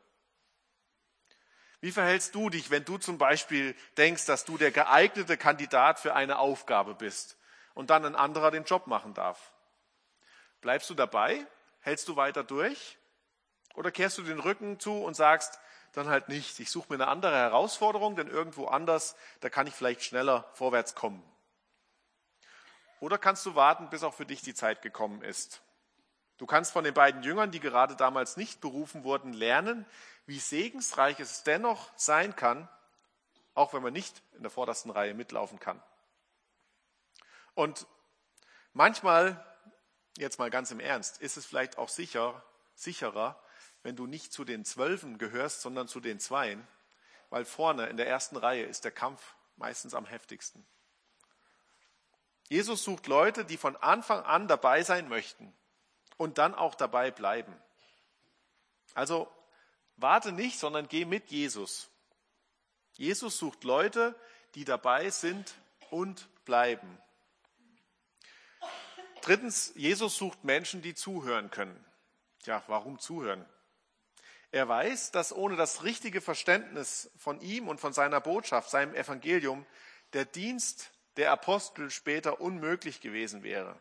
[1.81, 6.15] Wie verhältst du dich, wenn du zum Beispiel denkst, dass du der geeignete Kandidat für
[6.15, 7.37] eine Aufgabe bist
[7.75, 9.53] und dann ein anderer den Job machen darf?
[10.61, 11.47] Bleibst du dabei?
[11.81, 12.98] Hältst du weiter durch?
[13.79, 15.61] Oder kehrst du den Rücken zu und sagst,
[15.93, 16.59] dann halt nicht.
[16.59, 20.97] Ich suche mir eine andere Herausforderung, denn irgendwo anders, da kann ich vielleicht schneller vorwärts
[20.97, 21.23] kommen.
[22.99, 25.63] Oder kannst du warten, bis auch für dich die Zeit gekommen ist?
[26.39, 29.87] Du kannst von den beiden Jüngern, die gerade damals nicht berufen wurden, lernen,
[30.27, 32.69] wie segensreich es dennoch sein kann,
[33.55, 35.81] auch wenn man nicht in der vordersten Reihe mitlaufen kann.
[37.55, 37.87] Und
[38.73, 39.41] manchmal,
[40.17, 42.43] jetzt mal ganz im Ernst, ist es vielleicht auch sicher,
[42.75, 43.41] sicherer,
[43.83, 46.67] wenn du nicht zu den Zwölfen gehörst, sondern zu den Zweien,
[47.31, 50.67] weil vorne in der ersten Reihe ist der Kampf meistens am heftigsten.
[52.49, 55.55] Jesus sucht Leute, die von Anfang an dabei sein möchten,
[56.17, 57.55] und dann auch dabei bleiben.
[58.95, 59.33] Also
[59.97, 61.89] warte nicht, sondern geh mit Jesus.
[62.95, 64.19] Jesus sucht Leute,
[64.55, 65.55] die dabei sind
[65.91, 66.99] und bleiben.
[69.23, 71.85] Drittens, Jesus sucht Menschen, die zuhören können.
[72.43, 73.47] Tja, warum zuhören?
[74.51, 79.67] Er weiß, dass ohne das richtige Verständnis von ihm und von seiner Botschaft, seinem Evangelium,
[80.15, 83.79] der Dienst der Apostel später unmöglich gewesen wäre.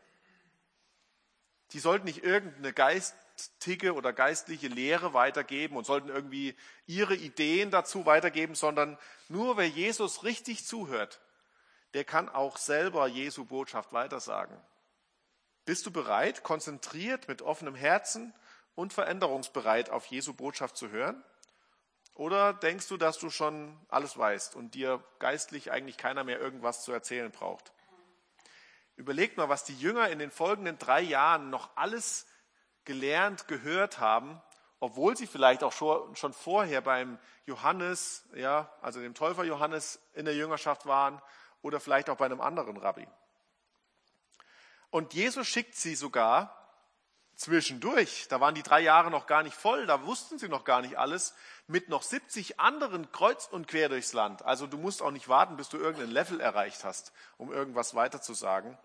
[1.71, 6.55] Die sollten nicht irgendeine Geist, geistige oder geistliche Lehre weitergeben und sollten irgendwie
[6.87, 8.97] ihre Ideen dazu weitergeben, sondern
[9.29, 11.21] nur wer Jesus richtig zuhört,
[11.93, 14.57] der kann auch selber Jesu Botschaft weitersagen.
[15.65, 18.33] Bist du bereit, konzentriert, mit offenem Herzen
[18.77, 21.21] und veränderungsbereit auf Jesu Botschaft zu hören?
[22.13, 26.83] Oder denkst du, dass du schon alles weißt und dir geistlich eigentlich keiner mehr irgendwas
[26.83, 27.73] zu erzählen braucht?
[28.95, 32.27] Überlegt mal, was die Jünger in den folgenden drei Jahren noch alles
[32.85, 34.39] gelernt, gehört haben,
[34.79, 40.35] obwohl sie vielleicht auch schon vorher beim Johannes, ja, also dem Täufer Johannes in der
[40.35, 41.19] Jüngerschaft waren
[41.63, 43.07] oder vielleicht auch bei einem anderen Rabbi.
[44.91, 46.66] Und Jesus schickt sie sogar
[47.37, 50.81] zwischendurch, da waren die drei Jahre noch gar nicht voll, da wussten sie noch gar
[50.81, 51.35] nicht alles,
[51.67, 54.43] mit noch 70 anderen kreuz und quer durchs Land.
[54.43, 58.21] Also du musst auch nicht warten, bis du irgendein Level erreicht hast, um irgendwas weiter
[58.21, 58.77] zu sagen.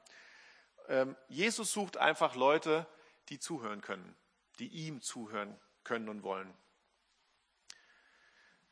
[0.89, 2.87] Ähm, Jesus sucht einfach Leute,
[3.31, 4.15] die zuhören können,
[4.59, 6.53] die ihm zuhören können und wollen.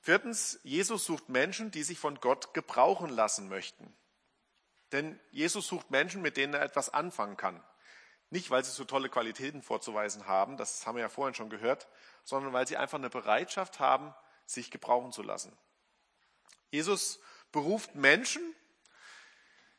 [0.00, 3.94] Viertens, Jesus sucht Menschen, die sich von Gott gebrauchen lassen möchten.
[4.92, 7.62] Denn Jesus sucht Menschen, mit denen er etwas anfangen kann.
[8.30, 11.88] Nicht, weil sie so tolle Qualitäten vorzuweisen haben, das haben wir ja vorhin schon gehört,
[12.24, 14.14] sondern weil sie einfach eine Bereitschaft haben,
[14.46, 15.56] sich gebrauchen zu lassen.
[16.70, 18.54] Jesus beruft Menschen,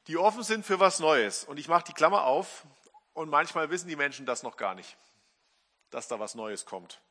[0.07, 1.45] die offen sind für was Neues.
[1.45, 2.65] Und ich mache die Klammer auf
[3.13, 4.97] und manchmal wissen die Menschen das noch gar nicht,
[5.89, 7.01] dass da was Neues kommt.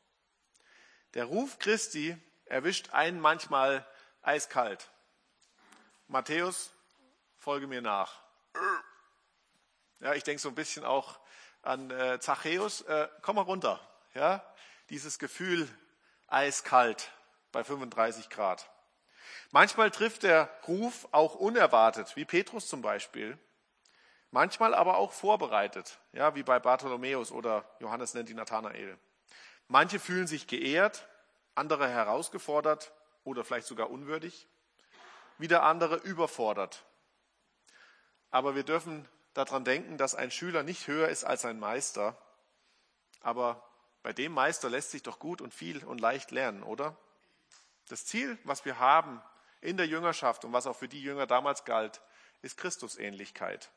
[1.15, 3.85] Der Ruf Christi erwischt einen manchmal
[4.21, 4.91] eiskalt.
[6.07, 6.71] Matthäus,
[7.37, 8.21] folge mir nach.
[9.99, 11.19] Ja, ich denke so ein bisschen auch
[11.61, 13.79] an äh, Zachäus, äh, komm mal runter.
[14.13, 14.43] Ja,
[14.89, 15.67] dieses Gefühl
[16.27, 17.11] eiskalt
[17.51, 18.69] bei 35 Grad.
[19.51, 23.37] Manchmal trifft der Ruf auch unerwartet, wie Petrus zum Beispiel.
[24.31, 28.97] Manchmal aber auch vorbereitet, ja, wie bei Bartholomäus oder Johannes nennt ihn Nathanael.
[29.67, 31.05] Manche fühlen sich geehrt,
[31.53, 32.93] andere herausgefordert
[33.25, 34.47] oder vielleicht sogar unwürdig,
[35.37, 36.85] wieder andere überfordert.
[38.29, 42.17] Aber wir dürfen daran denken, dass ein Schüler nicht höher ist als ein Meister.
[43.21, 43.63] Aber
[44.03, 46.97] bei dem Meister lässt sich doch gut und viel und leicht lernen, oder?
[47.87, 49.21] Das Ziel, was wir haben
[49.61, 52.01] in der Jüngerschaft und was auch für die Jünger damals galt,
[52.41, 53.69] ist Christusähnlichkeit.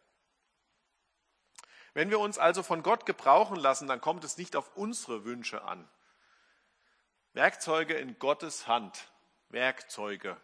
[1.92, 5.62] Wenn wir uns also von Gott gebrauchen lassen, dann kommt es nicht auf unsere Wünsche
[5.62, 5.88] an.
[7.34, 9.08] Werkzeuge in Gottes Hand.
[9.48, 10.36] Werkzeuge.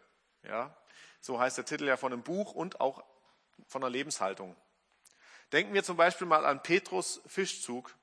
[0.42, 0.77] Ja,
[1.20, 3.05] so heißt der Titel ja von einem Buch und auch
[3.66, 4.57] von einer Lebenshaltung.
[5.53, 7.95] Denken wir zum Beispiel mal an Petrus Fischzug,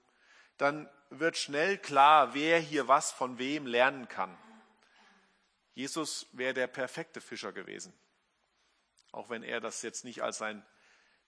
[0.57, 4.37] dann wird schnell klar, wer hier was von wem lernen kann.
[5.73, 7.93] Jesus wäre der perfekte Fischer gewesen.
[9.11, 10.65] Auch wenn er das jetzt nicht als sein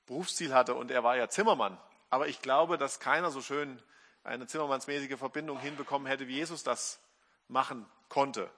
[0.05, 1.79] Berufsziel hatte und er war ja Zimmermann.
[2.09, 3.81] Aber ich glaube, dass keiner so schön
[4.23, 6.99] eine zimmermannsmäßige Verbindung hinbekommen hätte, wie Jesus das
[7.47, 8.51] machen konnte,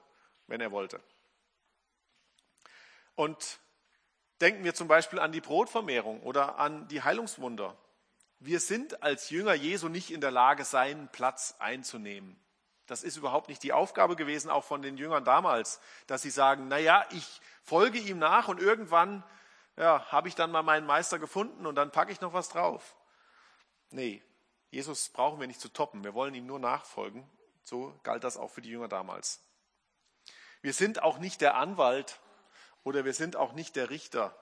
[0.47, 1.01] wenn er wollte.
[3.15, 3.59] Und
[4.41, 7.75] denken wir zum Beispiel an die Brotvermehrung oder an die Heilungswunder.
[8.39, 12.35] Wir sind als Jünger Jesu nicht in der Lage, seinen Platz einzunehmen.
[12.87, 16.67] Das ist überhaupt nicht die Aufgabe gewesen, auch von den Jüngern damals, dass sie sagen,
[16.67, 19.23] na ja, ich folge ihm nach und irgendwann
[19.77, 22.95] ja, habe ich dann mal meinen Meister gefunden und dann packe ich noch was drauf.
[23.91, 24.21] Nee,
[24.71, 26.03] Jesus brauchen wir nicht zu toppen.
[26.03, 27.29] Wir wollen ihm nur nachfolgen.
[27.63, 29.41] So galt das auch für die Jünger damals.
[30.61, 32.19] Wir sind auch nicht der Anwalt
[32.83, 34.35] oder wir sind auch nicht der Richter.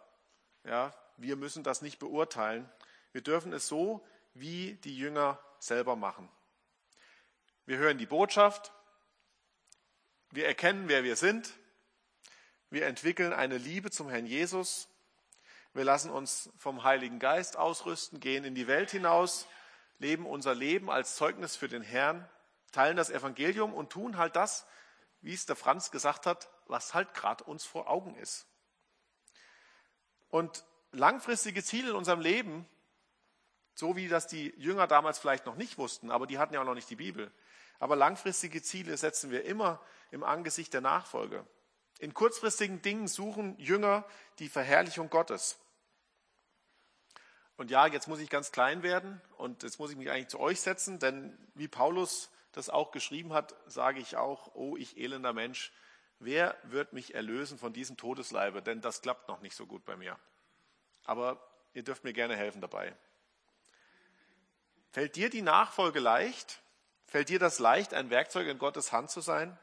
[0.64, 2.70] Ja, wir müssen das nicht beurteilen.
[3.12, 6.30] Wir dürfen es so wie die Jünger selber machen.
[7.66, 8.72] Wir hören die Botschaft,
[10.32, 11.54] wir erkennen, wer wir sind,
[12.70, 14.88] wir entwickeln eine Liebe zum Herrn Jesus,
[15.74, 19.48] wir lassen uns vom Heiligen Geist ausrüsten, gehen in die Welt hinaus,
[20.00, 22.28] leben unser Leben als Zeugnis für den Herrn,
[22.72, 24.66] teilen das Evangelium und tun halt das,
[25.22, 28.48] wie es der Franz gesagt hat, was halt gerade uns vor Augen ist.
[30.30, 32.68] Und langfristige Ziele in unserem Leben,
[33.74, 36.66] so wie das die Jünger damals vielleicht noch nicht wussten, aber die hatten ja auch
[36.66, 37.32] noch nicht die Bibel,
[37.80, 41.46] aber langfristige Ziele setzen wir immer im Angesicht der Nachfolge.
[42.00, 44.06] In kurzfristigen Dingen suchen Jünger
[44.40, 45.58] die Verherrlichung Gottes.
[47.58, 50.40] Und ja, jetzt muss ich ganz klein werden und jetzt muss ich mich eigentlich zu
[50.40, 55.34] euch setzen, denn wie Paulus das auch geschrieben hat, sage ich auch, oh ich elender
[55.34, 55.74] Mensch,
[56.20, 58.62] wer wird mich erlösen von diesem Todesleibe?
[58.62, 60.18] Denn das klappt noch nicht so gut bei mir.
[61.06, 61.42] Aber
[61.74, 62.96] ihr dürft mir gerne helfen dabei.
[64.92, 66.62] Fällt dir die Nachfolge leicht?
[67.06, 69.58] Fällt dir das leicht, ein Werkzeug in Gottes Hand zu sein?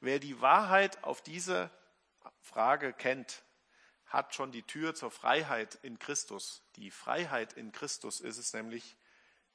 [0.00, 1.70] Wer die Wahrheit auf diese
[2.40, 3.42] Frage kennt,
[4.06, 6.62] hat schon die Tür zur Freiheit in Christus.
[6.76, 8.96] Die Freiheit in Christus ist es nämlich,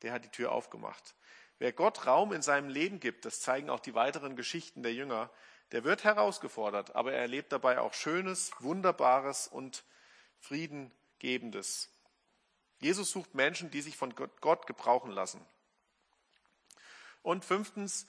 [0.01, 1.15] der hat die Tür aufgemacht.
[1.59, 5.31] Wer Gott Raum in seinem Leben gibt, das zeigen auch die weiteren Geschichten der Jünger,
[5.71, 9.83] der wird herausgefordert, aber er erlebt dabei auch Schönes, Wunderbares und
[10.39, 11.89] Friedengebendes.
[12.79, 15.43] Jesus sucht Menschen, die sich von Gott gebrauchen lassen.
[17.21, 18.05] Und fünftens,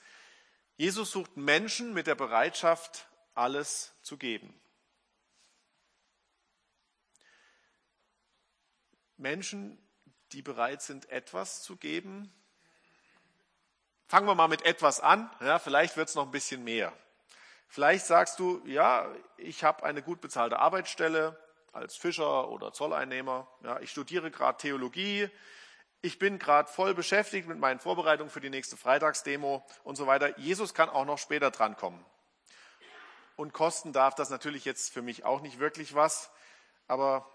[0.75, 4.59] Jesus sucht Menschen mit der Bereitschaft, alles zu geben.
[9.17, 9.77] Menschen,
[10.33, 12.33] die bereit sind, etwas zu geben.
[14.07, 15.31] Fangen wir mal mit etwas an.
[15.39, 16.91] Ja, vielleicht wird es noch ein bisschen mehr.
[17.75, 21.37] Vielleicht sagst du, ja, ich habe eine gut bezahlte Arbeitsstelle
[21.73, 23.49] als Fischer oder Zolleinnehmer.
[23.63, 25.29] Ja, ich studiere gerade Theologie.
[26.01, 30.39] Ich bin gerade voll beschäftigt mit meinen Vorbereitungen für die nächste Freitagsdemo und so weiter.
[30.39, 31.99] Jesus kann auch noch später drankommen.
[33.35, 36.31] Und kosten darf das natürlich jetzt für mich auch nicht wirklich was,
[36.87, 37.29] aber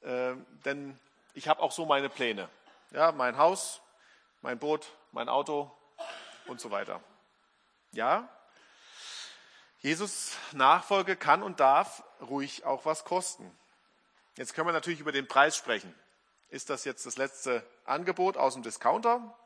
[0.00, 0.98] äh, denn
[1.34, 2.48] ich habe auch so meine Pläne.
[2.92, 3.82] Ja, mein Haus,
[4.40, 5.70] mein Boot, mein Auto
[6.46, 7.02] und so weiter.
[7.92, 8.30] Ja,
[9.80, 13.48] Jesus Nachfolge kann und darf ruhig auch was kosten.
[14.36, 15.94] Jetzt können wir natürlich über den Preis sprechen.
[16.48, 19.36] Ist das jetzt das letzte Angebot aus dem Discounter?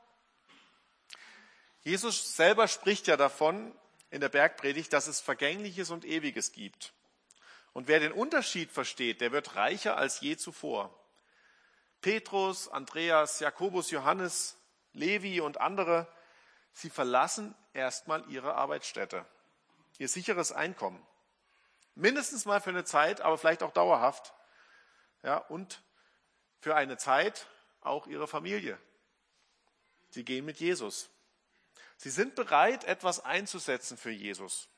[1.82, 3.74] Jesus selber spricht ja davon
[4.10, 6.94] in der Bergpredigt, dass es Vergängliches und Ewiges gibt.
[7.74, 10.98] Und wer den Unterschied versteht, der wird reicher als je zuvor.
[12.00, 14.56] Petrus, Andreas, Jakobus, Johannes,
[14.92, 16.06] Levi und andere,
[16.72, 19.26] sie verlassen erstmal ihre Arbeitsstätte
[19.98, 21.04] ihr sicheres Einkommen.
[21.94, 24.32] Mindestens mal für eine Zeit, aber vielleicht auch dauerhaft.
[25.22, 25.82] Ja, und
[26.60, 27.46] für eine Zeit
[27.80, 28.78] auch ihre Familie.
[30.10, 31.10] Sie gehen mit Jesus.
[31.96, 34.68] Sie sind bereit, etwas einzusetzen für Jesus.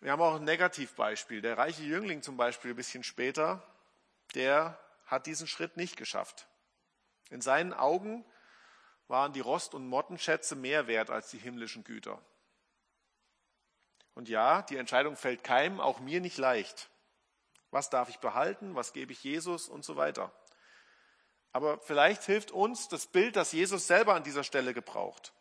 [0.00, 1.42] Wir haben auch ein Negativbeispiel.
[1.42, 3.62] Der reiche Jüngling zum Beispiel ein bisschen später,
[4.34, 6.48] der hat diesen Schritt nicht geschafft.
[7.28, 8.24] In seinen Augen
[9.08, 12.20] waren die Rost- und Mottenschätze mehr wert als die himmlischen Güter.
[14.20, 16.90] Und ja, die Entscheidung fällt keinem, auch mir nicht leicht.
[17.70, 18.74] Was darf ich behalten?
[18.74, 20.30] Was gebe ich Jesus und so weiter.
[21.52, 25.32] Aber vielleicht hilft uns das Bild, das Jesus selber an dieser Stelle gebraucht.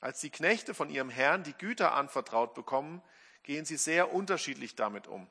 [0.00, 3.02] Als die Knechte von ihrem Herrn die Güter anvertraut bekommen,
[3.42, 5.28] gehen sie sehr unterschiedlich damit um.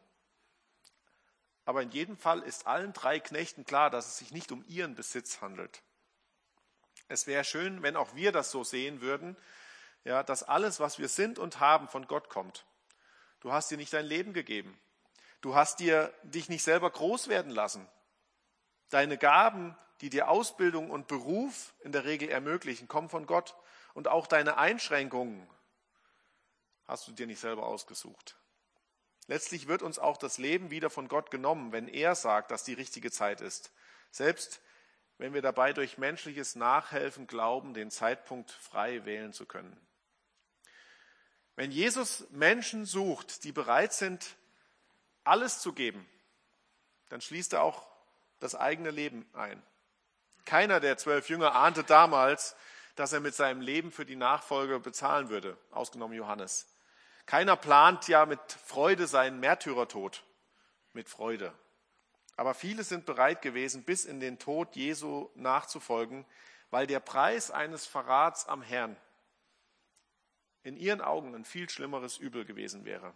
[1.63, 4.93] Aber in jedem Fall ist allen drei Knechten klar, dass es sich nicht um ihren
[4.93, 5.83] Besitz handelt.
[7.07, 9.37] Es wäre schön, wenn auch wir das so sehen würden
[10.03, 12.65] ja, dass alles, was wir sind und haben, von Gott kommt.
[13.43, 14.79] Du hast dir nicht dein Leben gegeben.
[15.41, 17.85] Du hast dir dich nicht selber groß werden lassen.
[18.89, 23.53] Deine Gaben, die dir Ausbildung und Beruf in der Regel ermöglichen, kommen von Gott.
[23.93, 25.45] Und auch deine Einschränkungen
[26.87, 28.37] hast du dir nicht selber ausgesucht.
[29.27, 32.73] Letztlich wird uns auch das Leben wieder von Gott genommen, wenn er sagt, dass die
[32.73, 33.73] richtige Zeit ist.
[34.09, 34.61] Selbst
[35.17, 39.77] wenn wir dabei durch menschliches Nachhelfen glauben, den Zeitpunkt frei wählen zu können.
[41.55, 44.35] Wenn Jesus Menschen sucht, die bereit sind,
[45.23, 46.07] alles zu geben,
[47.09, 47.87] dann schließt er auch
[48.39, 49.61] das eigene Leben ein.
[50.45, 52.55] Keiner der zwölf Jünger ahnte damals,
[52.95, 56.67] dass er mit seinem Leben für die Nachfolge bezahlen würde, ausgenommen Johannes.
[57.25, 60.23] Keiner plant ja mit Freude seinen Märtyrertod,
[60.91, 61.53] mit Freude.
[62.35, 66.25] Aber viele sind bereit gewesen, bis in den Tod Jesu nachzufolgen,
[66.71, 68.97] weil der Preis eines Verrats am Herrn
[70.63, 73.13] in ihren Augen ein viel schlimmeres Übel gewesen wäre.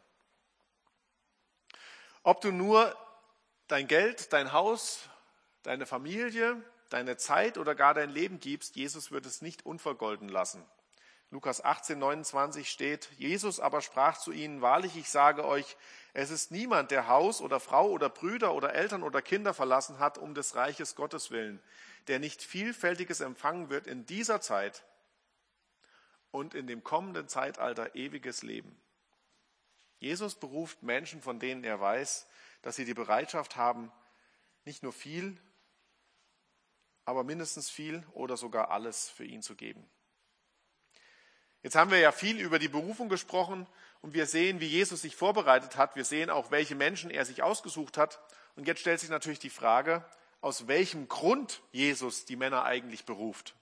[2.23, 2.95] Ob du nur
[3.67, 5.09] dein Geld, dein Haus,
[5.63, 10.63] deine Familie, deine Zeit oder gar dein Leben gibst, Jesus wird es nicht unvergolden lassen.
[11.29, 15.75] Lukas 18, 29 steht, Jesus aber sprach zu ihnen, wahrlich, ich sage euch,
[16.13, 20.17] es ist niemand, der Haus oder Frau oder Brüder oder Eltern oder Kinder verlassen hat,
[20.17, 21.61] um des Reiches Gottes willen,
[22.07, 24.85] der nicht vielfältiges empfangen wird in dieser Zeit
[26.37, 28.79] und in dem kommenden Zeitalter ewiges Leben.
[29.99, 32.27] Jesus beruft Menschen, von denen er weiß,
[32.61, 33.91] dass sie die Bereitschaft haben,
[34.63, 35.37] nicht nur viel,
[37.05, 39.89] aber mindestens viel oder sogar alles für ihn zu geben.
[41.63, 43.65] Jetzt haben wir ja viel über die Berufung gesprochen
[44.01, 45.95] und wir sehen, wie Jesus sich vorbereitet hat.
[45.95, 48.19] Wir sehen auch, welche Menschen er sich ausgesucht hat.
[48.55, 50.05] Und jetzt stellt sich natürlich die Frage,
[50.41, 53.55] aus welchem Grund Jesus die Männer eigentlich beruft.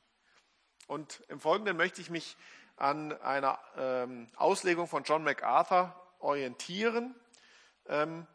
[0.88, 2.36] Und im Folgenden möchte ich mich
[2.78, 7.16] an einer ähm, Auslegung von John MacArthur orientieren.
[7.88, 8.28] Ähm,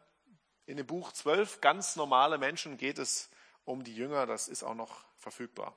[0.65, 3.29] in dem Buch Zwölf ganz normale Menschen geht es
[3.65, 5.75] um die Jünger, das ist auch noch verfügbar.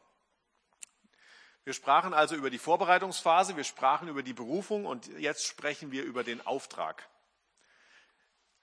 [1.64, 6.04] Wir sprachen also über die Vorbereitungsphase, wir sprachen über die Berufung und jetzt sprechen wir
[6.04, 7.08] über den Auftrag.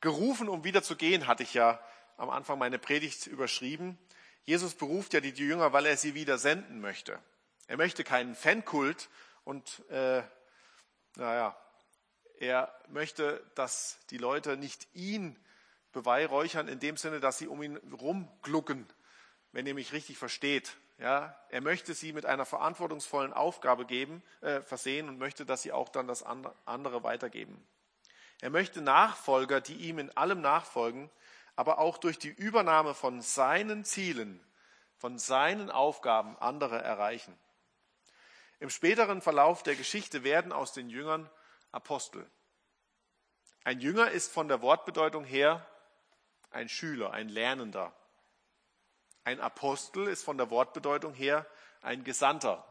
[0.01, 1.79] Gerufen, um wieder zu gehen, hatte ich ja
[2.17, 3.97] am Anfang meine Predigt überschrieben.
[4.43, 7.19] Jesus beruft ja die Jünger, weil er sie wieder senden möchte.
[7.67, 9.09] Er möchte keinen Fankult
[9.51, 10.23] und äh,
[11.17, 11.57] naja,
[12.39, 15.37] er möchte, dass die Leute nicht ihn
[15.91, 18.87] beweihräuchern in dem Sinne, dass sie um ihn rumglucken,
[19.51, 20.77] wenn ihr mich richtig versteht.
[20.99, 25.73] Ja, er möchte sie mit einer verantwortungsvollen Aufgabe geben, äh, versehen und möchte, dass sie
[25.73, 27.61] auch dann das andere weitergeben.
[28.39, 31.09] Er möchte Nachfolger, die ihm in allem nachfolgen,
[31.57, 34.39] aber auch durch die Übernahme von seinen Zielen,
[34.95, 37.37] von seinen Aufgaben andere erreichen.
[38.61, 41.27] Im späteren Verlauf der Geschichte werden aus den Jüngern
[41.71, 42.29] Apostel.
[43.63, 45.65] Ein Jünger ist von der Wortbedeutung her
[46.51, 47.91] ein Schüler, ein Lernender.
[49.23, 51.47] Ein Apostel ist von der Wortbedeutung her
[51.81, 52.63] ein Gesandter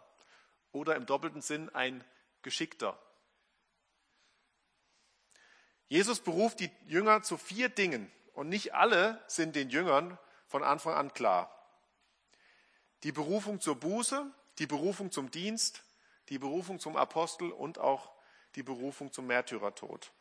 [0.71, 2.05] oder im doppelten Sinn ein
[2.43, 2.97] Geschickter.
[5.89, 10.17] Jesus beruft die Jünger zu vier Dingen und nicht alle sind den Jüngern
[10.47, 11.53] von Anfang an klar.
[13.03, 15.83] Die Berufung zur Buße, die Berufung zum Dienst,
[16.29, 18.13] die Berufung zum Apostel und auch
[18.55, 20.13] die Berufung zum Märtyrertod.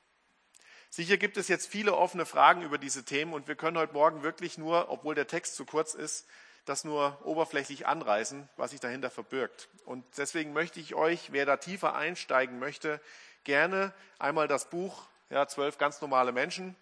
[0.90, 4.24] Sicher gibt es jetzt viele offene Fragen über diese Themen und wir können heute Morgen
[4.24, 6.26] wirklich nur, obwohl der Text zu kurz ist,
[6.66, 9.70] das nur oberflächlich anreißen, was sich dahinter verbirgt.
[9.86, 13.02] Und deswegen möchte ich euch, wer da tiefer einsteigen möchte,
[13.44, 16.76] gerne einmal das Buch ja, Zwölf ganz normale Menschen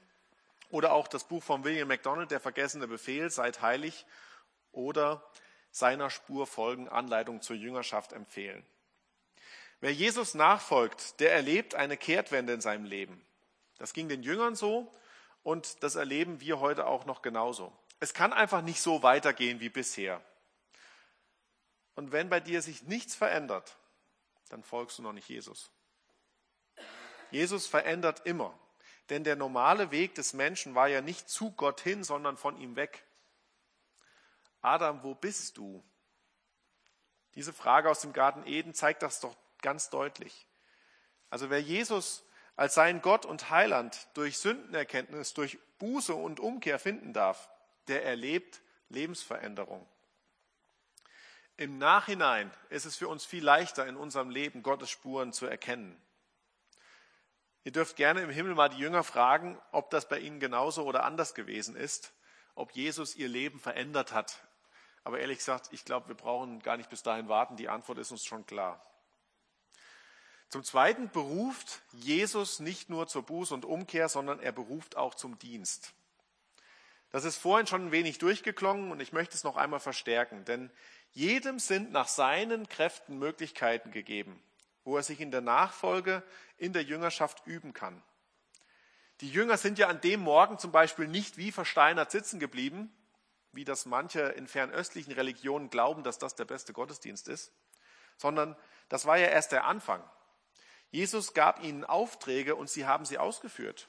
[0.69, 4.05] oder auch das Buch von William MacDonald, Der vergessene Befehl, Seid heilig
[4.71, 5.23] oder
[5.77, 8.65] seiner Spur folgen, Anleitung zur Jüngerschaft empfehlen.
[9.79, 13.23] Wer Jesus nachfolgt, der erlebt eine Kehrtwende in seinem Leben.
[13.77, 14.91] Das ging den Jüngern so
[15.43, 17.71] und das erleben wir heute auch noch genauso.
[17.99, 20.21] Es kann einfach nicht so weitergehen wie bisher.
[21.95, 23.75] Und wenn bei dir sich nichts verändert,
[24.49, 25.71] dann folgst du noch nicht Jesus.
[27.31, 28.57] Jesus verändert immer,
[29.09, 32.75] denn der normale Weg des Menschen war ja nicht zu Gott hin, sondern von ihm
[32.75, 33.03] weg.
[34.67, 35.83] Adam, wo bist du?
[37.35, 40.47] Diese Frage aus dem Garten Eden zeigt das doch ganz deutlich.
[41.29, 47.13] Also wer Jesus als seinen Gott und Heiland durch Sündenerkenntnis, durch Buße und Umkehr finden
[47.13, 47.49] darf,
[47.87, 49.87] der erlebt Lebensveränderung.
[51.55, 55.99] Im Nachhinein ist es für uns viel leichter in unserem Leben, Gottes Spuren zu erkennen.
[57.63, 61.03] Ihr dürft gerne im Himmel mal die Jünger fragen, ob das bei ihnen genauso oder
[61.03, 62.13] anders gewesen ist,
[62.55, 64.46] ob Jesus ihr Leben verändert hat.
[65.07, 67.55] Aber ehrlich gesagt, ich glaube, wir brauchen gar nicht bis dahin warten.
[67.55, 68.85] Die Antwort ist uns schon klar.
[70.49, 75.39] Zum Zweiten beruft Jesus nicht nur zur Buß- und Umkehr, sondern er beruft auch zum
[75.39, 75.93] Dienst.
[77.09, 80.69] Das ist vorhin schon ein wenig durchgeklungen und ich möchte es noch einmal verstärken, denn
[81.13, 84.43] jedem sind nach seinen Kräften Möglichkeiten gegeben,
[84.83, 86.21] wo er sich in der Nachfolge,
[86.57, 88.03] in der Jüngerschaft üben kann.
[89.21, 92.93] Die Jünger sind ja an dem Morgen zum Beispiel nicht wie versteinert sitzen geblieben,
[93.51, 97.51] wie das manche in fernöstlichen Religionen glauben, dass das der beste Gottesdienst ist,
[98.17, 98.55] sondern
[98.89, 100.03] das war ja erst der Anfang.
[100.91, 103.87] Jesus gab ihnen Aufträge und sie haben sie ausgeführt.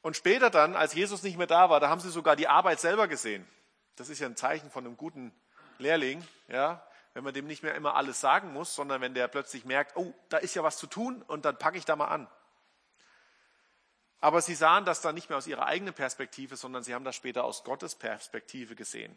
[0.00, 2.80] Und später dann, als Jesus nicht mehr da war, da haben sie sogar die Arbeit
[2.80, 3.46] selber gesehen.
[3.96, 5.34] Das ist ja ein Zeichen von einem guten
[5.78, 9.64] Lehrling, ja, wenn man dem nicht mehr immer alles sagen muss, sondern wenn der plötzlich
[9.64, 12.28] merkt, oh, da ist ja was zu tun und dann packe ich da mal an.
[14.20, 17.14] Aber sie sahen das dann nicht mehr aus ihrer eigenen Perspektive, sondern sie haben das
[17.14, 19.14] später aus Gottes Perspektive gesehen.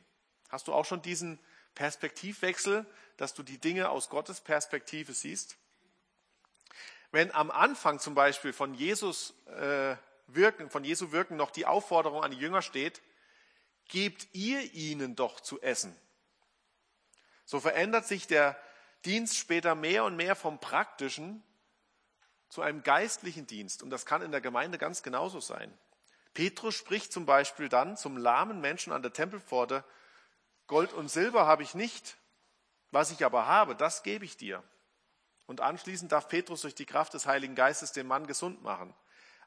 [0.49, 1.39] Hast du auch schon diesen
[1.73, 2.85] Perspektivwechsel,
[3.17, 5.57] dass du die Dinge aus Gottes Perspektive siehst?
[7.11, 9.95] Wenn am Anfang zum Beispiel von Jesus äh,
[10.27, 13.01] wirken, von Jesu Wirken noch die Aufforderung an die Jünger steht,
[13.89, 15.95] gebt ihr ihnen doch zu essen.
[17.45, 18.57] So verändert sich der
[19.03, 21.43] Dienst später mehr und mehr vom praktischen
[22.51, 23.81] zu einem geistlichen Dienst.
[23.81, 25.73] Und das kann in der Gemeinde ganz genauso sein.
[26.33, 29.85] Petrus spricht zum Beispiel dann zum lahmen Menschen an der Tempelpforte,
[30.67, 32.17] Gold und Silber habe ich nicht,
[32.91, 34.63] was ich aber habe, das gebe ich dir.
[35.47, 38.93] Und anschließend darf Petrus durch die Kraft des Heiligen Geistes den Mann gesund machen.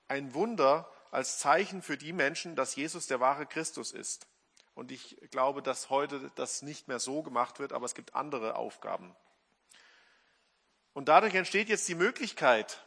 [0.08, 4.26] Ein Wunder als Zeichen für die Menschen, dass Jesus der wahre Christus ist.
[4.74, 8.56] Und ich glaube, dass heute das nicht mehr so gemacht wird, aber es gibt andere
[8.56, 9.14] Aufgaben.
[10.94, 12.82] Und dadurch entsteht jetzt die Möglichkeit,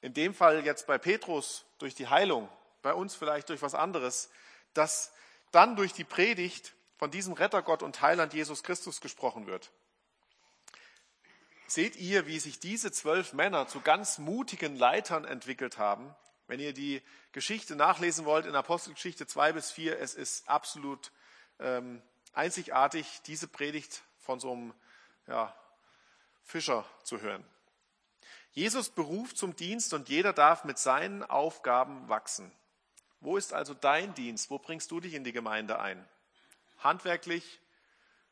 [0.00, 2.48] in dem Fall jetzt bei Petrus durch die Heilung,
[2.82, 4.30] bei uns vielleicht durch was anderes,
[4.74, 5.12] dass
[5.52, 9.70] dann durch die Predigt von diesem Rettergott und Heiland Jesus Christus gesprochen wird
[11.70, 16.14] seht ihr, wie sich diese zwölf Männer zu ganz mutigen Leitern entwickelt haben.
[16.46, 17.00] Wenn ihr die
[17.32, 21.12] Geschichte nachlesen wollt in Apostelgeschichte 2 bis 4, es ist absolut
[21.60, 24.74] ähm, einzigartig, diese Predigt von so einem
[25.28, 25.54] ja,
[26.42, 27.44] Fischer zu hören.
[28.52, 32.50] Jesus beruft zum Dienst und jeder darf mit seinen Aufgaben wachsen.
[33.20, 34.50] Wo ist also dein Dienst?
[34.50, 36.08] Wo bringst du dich in die Gemeinde ein?
[36.78, 37.60] Handwerklich,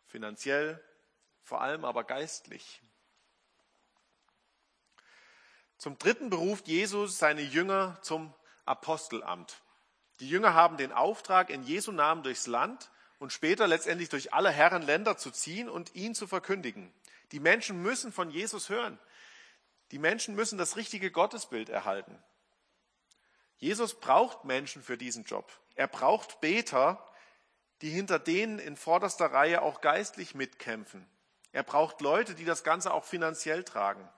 [0.07, 0.83] finanziell,
[1.43, 2.83] vor allem aber geistlich.
[5.77, 9.62] Zum dritten beruft Jesus seine Jünger zum Apostelamt.
[10.21, 12.91] Die Jünger haben den Auftrag, in Jesu Namen durchs Land
[13.21, 16.93] und später letztendlich durch alle Herrenländer zu ziehen und ihn zu verkündigen.
[17.31, 18.99] Die Menschen müssen von Jesus hören.
[19.91, 22.22] Die Menschen müssen das richtige Gottesbild erhalten.
[23.57, 25.51] Jesus braucht Menschen für diesen Job.
[25.74, 27.05] Er braucht Beter,
[27.82, 31.09] die hinter denen in vorderster Reihe auch geistlich mitkämpfen.
[31.53, 34.09] Er braucht Leute, die das Ganze auch finanziell tragen.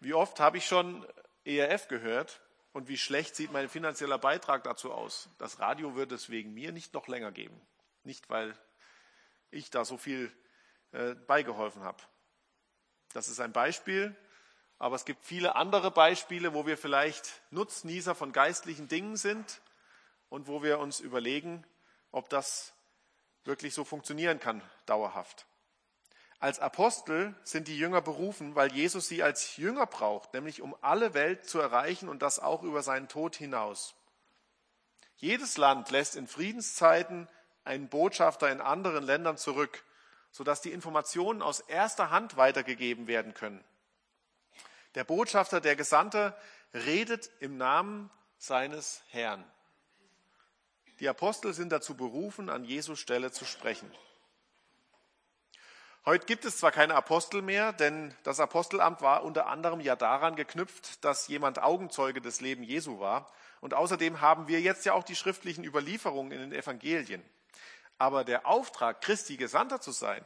[0.00, 1.06] Wie oft habe ich schon
[1.44, 2.40] ERF gehört
[2.72, 5.28] und wie schlecht sieht mein finanzieller Beitrag dazu aus?
[5.38, 7.60] Das Radio wird es wegen mir nicht noch länger geben.
[8.04, 8.56] Nicht, weil
[9.50, 10.30] ich da so viel
[10.92, 12.02] äh, beigeholfen habe.
[13.12, 14.14] Das ist ein Beispiel,
[14.78, 19.60] aber es gibt viele andere Beispiele, wo wir vielleicht Nutznießer von geistlichen Dingen sind
[20.28, 21.64] und wo wir uns überlegen,
[22.12, 22.72] ob das
[23.44, 25.46] wirklich so funktionieren kann dauerhaft.
[26.40, 31.12] Als Apostel sind die Jünger berufen, weil Jesus sie als Jünger braucht, nämlich um alle
[31.12, 33.96] Welt zu erreichen und das auch über seinen Tod hinaus.
[35.16, 37.28] Jedes Land lässt in Friedenszeiten
[37.64, 39.82] einen Botschafter in anderen Ländern zurück,
[40.30, 43.62] sodass die Informationen aus erster Hand weitergegeben werden können.
[44.94, 46.36] Der Botschafter, der Gesandte,
[46.72, 49.44] redet im Namen seines Herrn.
[51.00, 53.90] Die Apostel sind dazu berufen, an Jesus Stelle zu sprechen.
[56.04, 60.36] Heute gibt es zwar keine Apostel mehr, denn das Apostelamt war unter anderem ja daran
[60.36, 63.30] geknüpft, dass jemand Augenzeuge des Lebens Jesu war.
[63.60, 67.22] Und außerdem haben wir jetzt ja auch die schriftlichen Überlieferungen in den Evangelien.
[67.98, 70.24] Aber der Auftrag, Christi Gesandter zu sein,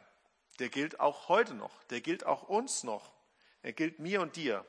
[0.59, 3.13] der gilt auch heute noch, der gilt auch uns noch,
[3.63, 4.65] er gilt mir und dir.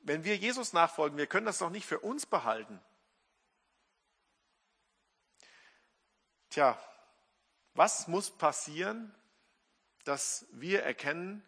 [0.00, 2.80] Wenn wir Jesus nachfolgen, wir können das doch nicht für uns behalten.
[6.50, 6.78] Tja,
[7.74, 9.14] was muss passieren,
[10.04, 11.44] dass wir erkennen,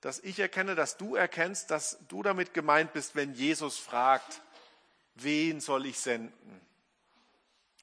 [0.00, 4.40] dass ich erkenne, dass du erkennst, dass du damit gemeint bist, wenn Jesus fragt,
[5.14, 6.60] wen soll ich senden?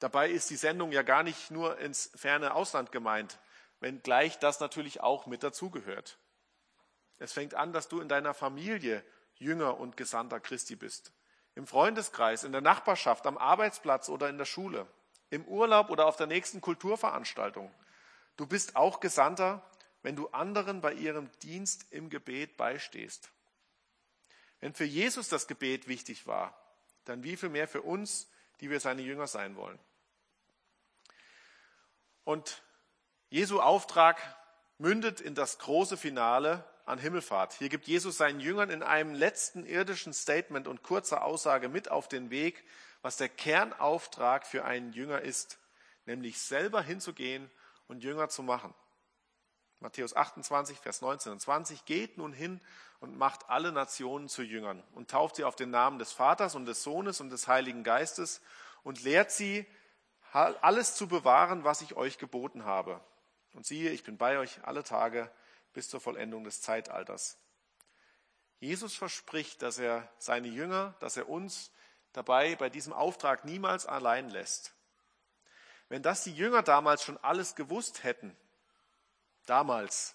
[0.00, 3.38] Dabei ist die Sendung ja gar nicht nur ins ferne Ausland gemeint,
[3.80, 6.18] wenngleich das natürlich auch mit dazugehört.
[7.18, 9.04] Es fängt an, dass du in deiner Familie
[9.36, 11.12] Jünger und Gesandter Christi bist.
[11.54, 14.86] Im Freundeskreis, in der Nachbarschaft, am Arbeitsplatz oder in der Schule,
[15.28, 17.70] im Urlaub oder auf der nächsten Kulturveranstaltung.
[18.36, 19.62] Du bist auch Gesandter,
[20.02, 23.30] wenn du anderen bei ihrem Dienst im Gebet beistehst.
[24.60, 26.58] Wenn für Jesus das Gebet wichtig war,
[27.04, 28.30] dann wie viel mehr für uns,
[28.60, 29.78] die wir seine Jünger sein wollen.
[32.24, 32.62] Und
[33.28, 34.18] Jesu Auftrag
[34.78, 37.52] mündet in das große Finale an Himmelfahrt.
[37.54, 42.08] Hier gibt Jesus seinen Jüngern in einem letzten irdischen Statement und kurzer Aussage mit auf
[42.08, 42.64] den Weg,
[43.02, 45.58] was der Kernauftrag für einen Jünger ist,
[46.06, 47.50] nämlich selber hinzugehen
[47.88, 48.74] und Jünger zu machen.
[49.80, 52.60] Matthäus 28, Vers 19 und 20, geht nun hin
[53.00, 56.66] und macht alle Nationen zu Jüngern und tauft sie auf den Namen des Vaters und
[56.66, 58.42] des Sohnes und des Heiligen Geistes
[58.82, 59.66] und lehrt sie,
[60.32, 63.00] alles zu bewahren, was ich euch geboten habe.
[63.52, 65.30] Und siehe, ich bin bei euch alle Tage
[65.72, 67.38] bis zur Vollendung des Zeitalters.
[68.60, 71.72] Jesus verspricht, dass er seine Jünger, dass er uns
[72.12, 74.74] dabei bei diesem Auftrag niemals allein lässt.
[75.88, 78.36] Wenn das die Jünger damals schon alles gewusst hätten,
[79.46, 80.14] damals,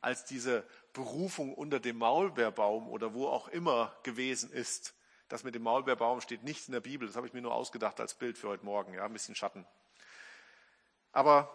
[0.00, 4.94] als diese Berufung unter dem Maulbeerbaum oder wo auch immer gewesen ist,
[5.28, 8.00] das mit dem Maulbeerbaum steht nicht in der Bibel, das habe ich mir nur ausgedacht
[8.00, 9.66] als Bild für heute Morgen, ja, ein bisschen Schatten.
[11.12, 11.50] Aber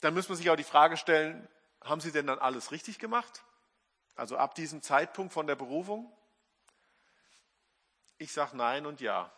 [0.00, 1.48] dann muss man sich auch die Frage stellen,
[1.82, 3.44] haben sie denn dann alles richtig gemacht?
[4.16, 6.10] Also ab diesem Zeitpunkt von der Berufung?
[8.18, 9.30] Ich sage nein und ja.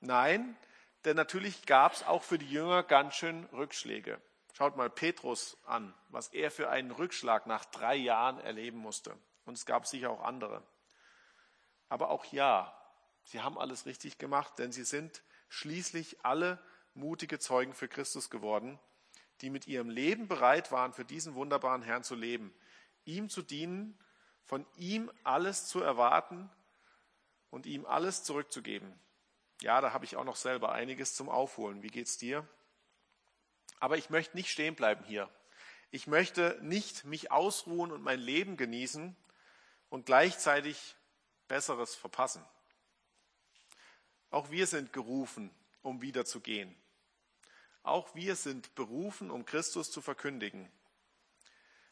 [0.00, 0.56] Nein,
[1.04, 4.20] denn natürlich gab es auch für die Jünger ganz schön Rückschläge.
[4.52, 9.16] Schaut mal Petrus an, was er für einen Rückschlag nach drei Jahren erleben musste.
[9.44, 10.62] Und es gab sicher auch andere.
[11.88, 12.74] Aber auch ja,
[13.24, 16.58] sie haben alles richtig gemacht, denn sie sind schließlich alle
[16.94, 18.78] mutige Zeugen für Christus geworden
[19.40, 22.52] die mit ihrem Leben bereit waren, für diesen wunderbaren Herrn zu leben,
[23.04, 23.98] ihm zu dienen,
[24.44, 26.50] von ihm alles zu erwarten
[27.50, 28.98] und ihm alles zurückzugeben.
[29.60, 31.82] Ja, da habe ich auch noch selber einiges zum Aufholen.
[31.82, 32.46] Wie geht's dir?
[33.80, 35.28] Aber ich möchte nicht stehen bleiben hier.
[35.90, 39.16] Ich möchte nicht mich ausruhen und mein Leben genießen
[39.88, 40.96] und gleichzeitig
[41.48, 42.44] Besseres verpassen.
[44.30, 45.50] Auch wir sind gerufen,
[45.82, 46.76] um wieder zu gehen.
[47.82, 50.70] Auch wir sind berufen, um Christus zu verkündigen.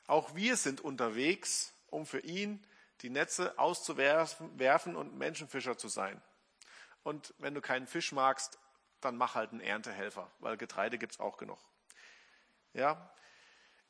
[0.06, 2.64] Auch wir sind unterwegs, um für ihn
[3.00, 6.20] die Netze auszuwerfen und Menschenfischer zu sein.
[7.02, 8.58] Und wenn du keinen Fisch magst,
[9.00, 11.58] dann mach halt einen Erntehelfer, weil Getreide gibt es auch genug.
[12.72, 13.14] Ja,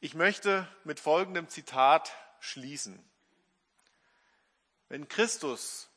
[0.01, 3.03] ich möchte mit folgendem Zitat schließen.
[4.89, 5.89] Wenn Christus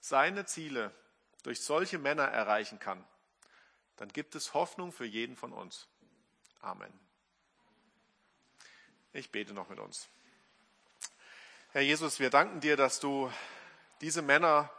[0.00, 0.94] seine Ziele
[1.42, 3.04] durch solche Männer erreichen kann,
[3.96, 5.88] dann gibt es Hoffnung für jeden von uns.
[6.60, 6.92] Amen.
[9.12, 10.08] Ich bete noch mit uns.
[11.72, 13.32] Herr Jesus, wir danken dir, dass du
[14.00, 14.70] diese Männer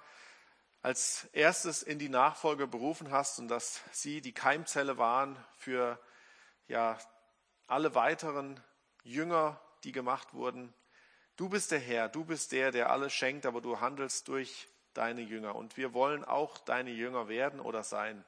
[0.82, 6.00] als erstes in die Nachfolge berufen hast und dass sie die Keimzelle waren für
[6.68, 6.98] ja,
[7.68, 8.60] alle weiteren
[9.04, 10.74] Jünger, die gemacht wurden.
[11.40, 15.22] Du bist der Herr, du bist der, der alles schenkt, aber du handelst durch deine
[15.22, 15.56] Jünger.
[15.56, 18.26] Und wir wollen auch deine Jünger werden oder sein.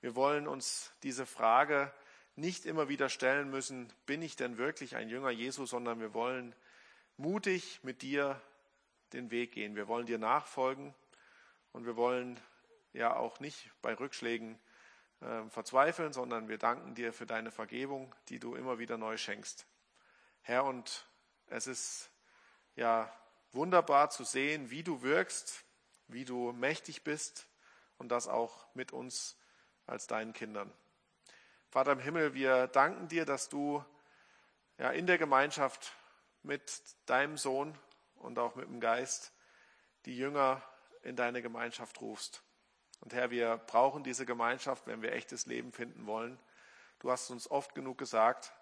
[0.00, 1.92] Wir wollen uns diese Frage
[2.36, 6.54] nicht immer wieder stellen müssen, bin ich denn wirklich ein Jünger Jesu, sondern wir wollen
[7.18, 8.40] mutig mit dir
[9.12, 9.76] den Weg gehen.
[9.76, 10.94] Wir wollen dir nachfolgen
[11.72, 12.40] und wir wollen
[12.94, 14.58] ja auch nicht bei Rückschlägen
[15.20, 19.66] äh, verzweifeln, sondern wir danken dir für deine Vergebung, die du immer wieder neu schenkst.
[20.40, 21.06] Herr, und
[21.48, 22.10] es ist
[22.80, 23.12] ja
[23.52, 25.64] wunderbar zu sehen, wie du wirkst,
[26.08, 27.46] wie du mächtig bist
[27.98, 29.36] und das auch mit uns
[29.86, 30.72] als deinen Kindern.
[31.68, 33.84] Vater im Himmel, wir danken dir, dass du
[34.78, 35.92] ja in der Gemeinschaft
[36.42, 37.76] mit deinem Sohn
[38.16, 39.32] und auch mit dem Geist
[40.06, 40.62] die Jünger
[41.02, 42.42] in deine Gemeinschaft rufst.
[43.00, 46.38] Und Herr, wir brauchen diese Gemeinschaft, wenn wir echtes Leben finden wollen.
[46.98, 48.52] Du hast uns oft genug gesagt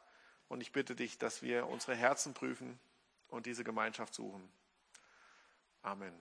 [0.49, 2.81] und ich bitte dich, dass wir unsere Herzen prüfen
[3.29, 4.49] und diese Gemeinschaft suchen.
[5.83, 6.15] Amen.